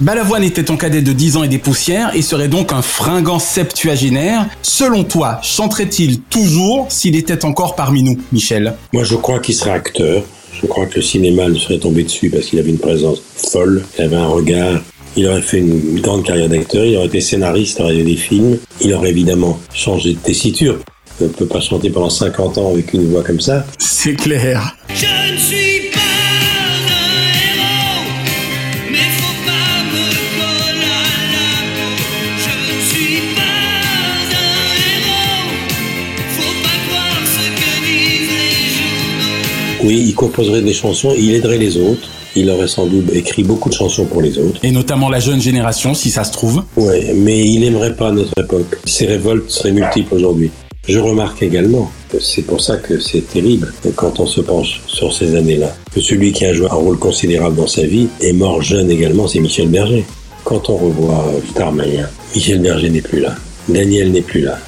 [0.00, 3.38] Balavoine était ton cadet de 10 ans et des poussières et serait donc un fringant
[3.38, 4.48] septuagénaire.
[4.62, 8.74] Selon toi, chanterait-il toujours s'il était encore parmi nous, Michel?
[8.92, 10.24] Moi, je crois qu'il serait acteur.
[10.62, 13.84] Je crois que le cinéma ne serait tombé dessus parce qu'il avait une présence folle,
[13.98, 14.80] il avait un regard.
[15.16, 18.16] Il aurait fait une grande carrière d'acteur, il aurait été scénariste, il aurait eu des
[18.16, 18.58] films.
[18.80, 20.78] Il aurait évidemment changé de tessiture.
[21.20, 23.66] On ne peut pas chanter pendant 50 ans avec une voix comme ça.
[23.78, 24.76] C'est clair.
[24.88, 26.11] Je ne suis pas
[39.82, 42.08] Oui, il composerait des chansons, il aiderait les autres.
[42.34, 44.58] Il aurait sans doute écrit beaucoup de chansons pour les autres.
[44.62, 46.62] Et notamment la jeune génération, si ça se trouve.
[46.76, 48.78] Ouais, mais il n'aimerait pas notre époque.
[48.86, 50.50] Ses révoltes seraient multiples aujourd'hui.
[50.88, 55.36] Je remarque également, c'est pour ça que c'est terrible quand on se penche sur ces
[55.36, 58.90] années-là, que celui qui a joué un rôle considérable dans sa vie est mort jeune
[58.90, 60.04] également, c'est Michel Berger.
[60.42, 63.36] Quand on revoit Starmania, Michel Berger n'est plus là,
[63.68, 64.58] Daniel n'est plus là,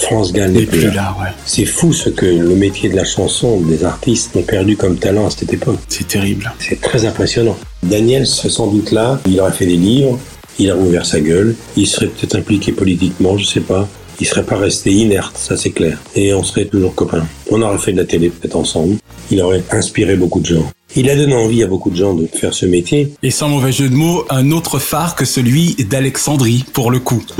[0.00, 1.14] France Gall n'est plus, là.
[1.44, 5.26] C'est fou ce que le métier de la chanson, des artistes ont perdu comme talent
[5.26, 5.78] à cette époque.
[5.88, 6.50] C'est terrible.
[6.58, 7.56] C'est très impressionnant.
[7.82, 10.18] Daniel serait sans doute là, il aurait fait des livres,
[10.58, 13.88] il aurait ouvert sa gueule, il serait peut-être impliqué politiquement, je sais pas.
[14.20, 15.98] Il serait pas resté inerte, ça c'est clair.
[16.14, 17.26] Et on serait toujours copains.
[17.50, 18.96] On aurait fait de la télé peut-être ensemble.
[19.30, 20.66] Il aurait inspiré beaucoup de gens.
[20.96, 23.14] Il a donné envie à beaucoup de gens de faire ce métier.
[23.22, 27.22] Et sans mauvais jeu de mots, un autre phare que celui d'Alexandrie, pour le coup.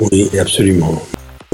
[0.00, 1.02] Oui, absolument.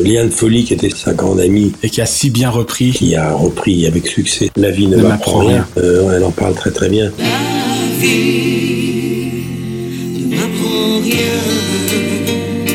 [0.02, 1.72] Liane Folly, qui était sa grande amie.
[1.84, 2.90] Et qui a si bien repris.
[2.90, 4.50] Qui a repris avec succès.
[4.56, 5.68] La vie ne, Ne m'apprend m'apprend rien.
[5.78, 7.12] Euh, elle en parle très très bien.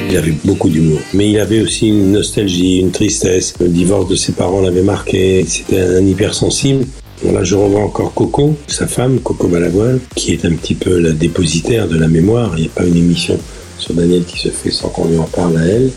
[0.10, 1.00] Il avait beaucoup d'humour.
[1.14, 3.54] Mais il avait aussi une nostalgie, une tristesse.
[3.60, 5.46] Le divorce de ses parents l'avait marqué.
[5.46, 6.86] C'était un hypersensible.
[7.26, 11.12] Là, je revois encore Coco, sa femme, Coco Balavoine, qui est un petit peu la
[11.12, 12.54] dépositaire de la mémoire.
[12.56, 13.38] Il n'y a pas une émission
[13.78, 15.92] sur Daniel qui se fait sans qu'on lui en parle à elle.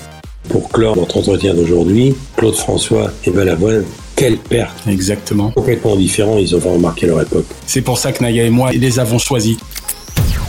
[0.49, 3.85] Pour clore notre entretien d'aujourd'hui, Claude François et Balavoine,
[4.17, 5.51] quelle perte Exactement.
[5.51, 7.47] Complètement différents, ils ont vraiment marqué leur époque.
[7.67, 9.57] C'est pour ça que Naya et moi les avons choisis.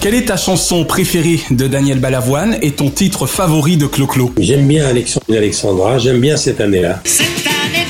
[0.02, 4.34] Quelle est ta chanson préférée de Daniel Balavoine et ton titre favori de Clo-Clo?
[4.38, 7.00] J'aime bien Alexandre et Alexandra, j'aime bien cette année-là.
[7.06, 7.82] Cette année-là,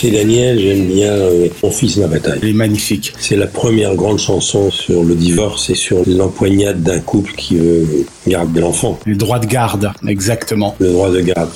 [0.00, 2.38] Chez Daniel, j'aime bien euh, Mon fils, ma bataille.
[2.40, 3.12] Elle est magnifique.
[3.18, 8.06] C'est la première grande chanson sur le divorce et sur l'empoignade d'un couple qui veut
[8.26, 8.98] garder l'enfant.
[9.04, 10.74] Le droit de garde, exactement.
[10.80, 11.50] Le droit de garde.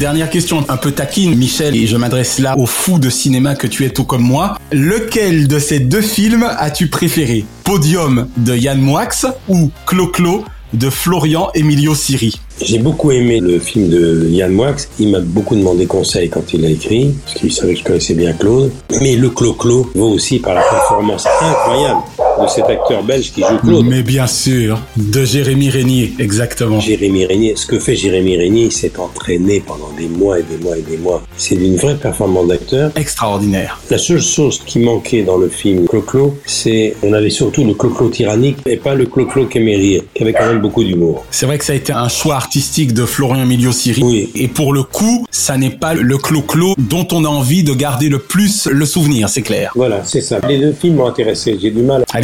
[0.00, 3.66] Dernière question un peu taquine, Michel, et je m'adresse là au fou de cinéma que
[3.66, 4.56] tu es tout comme moi.
[4.72, 7.44] Lequel de ces deux films as-tu préféré?
[7.64, 9.10] Podium de Yann Moix
[9.50, 12.40] ou Clo-Clo de Florian Emilio Siri?
[12.62, 14.74] J'ai beaucoup aimé le film de Yann Moix.
[14.98, 18.14] Il m'a beaucoup demandé conseil quand il l'a écrit, parce qu'il savait que je connaissais
[18.14, 18.72] bien Claude.
[19.02, 22.00] Mais le Clo-Clo vaut aussi par la performance incroyable
[22.42, 23.86] de cet acteur belge qui joue Claude.
[23.86, 26.80] Mais bien sûr, de Jérémy Régnier, exactement.
[26.80, 30.58] Jérémy Régnier, ce que fait Jérémy Régnier, il s'est entraîné pendant des mois et des
[30.58, 31.22] mois et des mois.
[31.36, 32.92] C'est d'une vraie performance d'acteur.
[32.96, 33.80] Extraordinaire.
[33.90, 38.08] La seule chose qui manquait dans le film Clo-Clo, c'est on avait surtout le Clo-Clo
[38.08, 41.24] tyrannique et pas le Clo-Clo qui aimait rire, qui avait quand même beaucoup d'humour.
[41.30, 44.02] C'est vrai que ça a été un choix artistique de Florian Emilio Siri.
[44.02, 44.30] Oui.
[44.34, 48.08] Et pour le coup, ça n'est pas le clo-clo dont on a envie de garder
[48.08, 49.72] le plus le souvenir, c'est clair.
[49.74, 50.40] Voilà, c'est ça.
[50.48, 51.58] Les deux films m'ont intéressé.
[51.60, 52.20] J'ai du mal À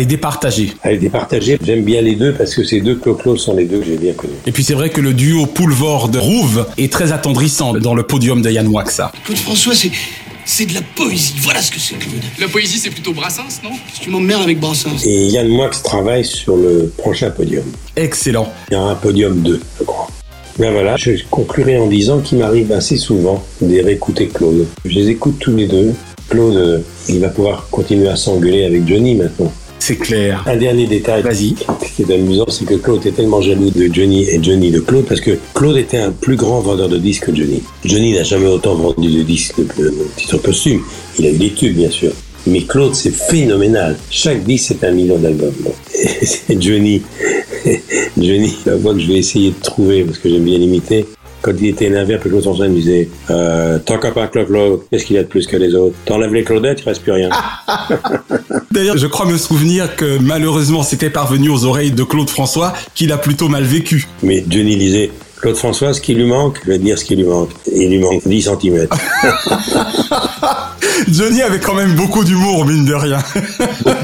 [0.82, 1.58] à les départager.
[1.62, 4.12] J'aime bien les deux parce que ces deux Clo-Clo sont les deux que j'ai bien
[4.12, 4.34] connus.
[4.46, 8.42] Et puis c'est vrai que le duo Poulvord Rouve est très attendrissant dans le podium
[8.42, 9.00] de Yann Wax.
[9.24, 9.90] Claude François, c'est.
[10.48, 11.34] C'est de la poésie.
[11.40, 12.22] Voilà ce que c'est, Claude.
[12.38, 13.70] La poésie, c'est plutôt Brassens, non?
[14.00, 15.04] Tu m'emmerdes avec Brassens.
[15.04, 17.64] Et Yann Moix travaille sur le prochain podium.
[17.96, 18.52] Excellent.
[18.70, 20.06] Il y aura un podium 2, je crois.
[20.60, 24.68] Ben voilà, je conclurai en disant qu'il m'arrive assez souvent de réécouter Claude.
[24.84, 25.92] Je les écoute tous les deux.
[26.28, 26.78] Claude, euh,
[27.08, 29.52] il va pouvoir continuer à s'engueuler avec Johnny maintenant.
[29.78, 30.42] C'est clair.
[30.46, 31.54] Un dernier détail Vas-y.
[31.94, 35.04] qui est amusant, c'est que Claude était tellement jaloux de Johnny et Johnny de Claude
[35.04, 37.62] parce que Claude était un plus grand vendeur de disques que Johnny.
[37.84, 40.82] Johnny n'a jamais autant vendu de disques de titres posthumes.
[41.18, 42.10] Il a eu des tubes, bien sûr.
[42.48, 43.96] Mais Claude, c'est phénoménal.
[44.10, 45.52] Chaque disque, c'est un million d'albums.
[46.60, 47.02] Johnny,
[48.16, 51.06] Johnny, la voix que je vais essayer de trouver parce que j'aime bien l'imiter.
[51.46, 54.80] Quand il était énervé, après Claude François, il me disait euh, Ton copain Claude Claude,
[54.90, 55.94] qu'est-ce qu'il a de plus que les autres?
[56.04, 57.30] T'enlèves les Claudettes, il reste plus rien.
[58.72, 63.12] D'ailleurs, je crois me souvenir que malheureusement c'était parvenu aux oreilles de Claude François qu'il
[63.12, 64.08] a plutôt mal vécu.
[64.24, 67.14] Mais Johnny disait Claude François, ce qui lui manque, je vais te dire ce qui
[67.14, 67.50] lui manque.
[67.72, 68.88] Il lui manque 10 cm.
[71.08, 73.18] Johnny avait quand même beaucoup d'humour, mine de rien.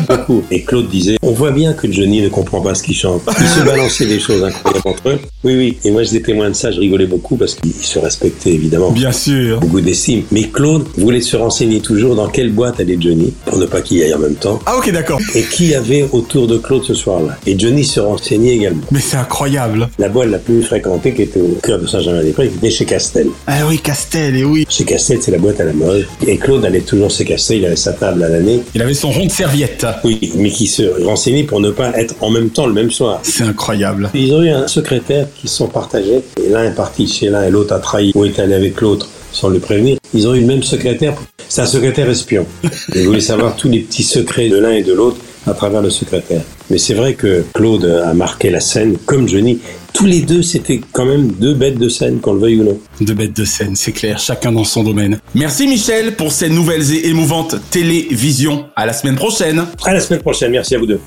[0.08, 0.44] beaucoup.
[0.50, 3.22] Et Claude disait, on voit bien que Johnny ne comprend pas ce qu'il chante.
[3.40, 5.18] Il se balançait des choses incroyables entre eux.
[5.42, 5.78] Oui, oui.
[5.84, 8.92] Et moi, j'étais témoin de ça, je rigolais beaucoup parce qu'il se respectait évidemment.
[8.92, 9.58] Bien sûr.
[9.60, 10.22] Beaucoup d'estime.
[10.30, 13.98] Mais Claude voulait se renseigner toujours dans quelle boîte allait Johnny, pour ne pas qu'il
[13.98, 14.60] y aille en même temps.
[14.66, 15.18] Ah ok, d'accord.
[15.34, 17.36] Et qui avait autour de Claude ce soir-là.
[17.46, 18.82] Et Johnny se renseignait également.
[18.92, 19.88] Mais c'est incroyable.
[19.98, 23.26] La boîte la plus fréquentée, qui était au cœur de Saint-Germain-des-Prés, était chez Castel.
[23.48, 24.66] Ah oui, Castel, et oui.
[24.68, 26.06] Chez Castel, c'est la boîte à la mode.
[26.26, 28.62] Et Claude allait toujours chez Castel, il avait sa table à l'année.
[28.74, 29.86] Il avait son rond de serviette.
[30.04, 33.20] Oui, mais qui se renseignait pour ne pas être en même temps le même soir.
[33.22, 34.10] C'est incroyable.
[34.12, 36.20] Ils ont eu un secrétaire qui se sont partagés.
[36.44, 39.08] Et l'un est parti chez l'un et l'autre a trahi ou est allé avec l'autre
[39.32, 39.96] sans le prévenir.
[40.12, 41.14] Ils ont eu le même secrétaire.
[41.48, 42.44] C'est un secrétaire espion.
[42.94, 45.16] Ils voulaient savoir tous les petits secrets de l'un et de l'autre
[45.46, 46.42] à travers le secrétaire.
[46.70, 49.60] Mais c'est vrai que Claude a marqué la scène comme Johnny.
[49.92, 52.80] Tous les deux, c'était quand même deux bêtes de scène, qu'on le veuille ou non.
[53.00, 55.18] Deux bêtes de scène, c'est clair, chacun dans son domaine.
[55.34, 58.66] Merci Michel pour ces nouvelles et émouvantes télévisions.
[58.74, 59.66] À la semaine prochaine.
[59.84, 61.00] À la semaine prochaine, merci à vous deux.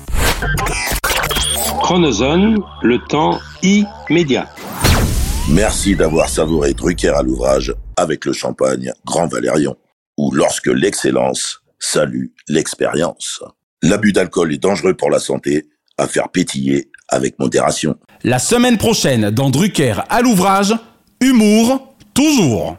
[1.82, 4.48] Chronozone, le temps immédiat.
[5.48, 9.76] Merci d'avoir savouré Drucker à l'ouvrage avec le champagne Grand Valérion,
[10.18, 13.40] ou lorsque l'excellence salue l'expérience.
[13.88, 15.66] L'abus d'alcool est dangereux pour la santé,
[15.96, 17.94] à faire pétiller avec modération.
[18.24, 20.74] La semaine prochaine dans Drucker à l'ouvrage,
[21.20, 22.78] humour toujours.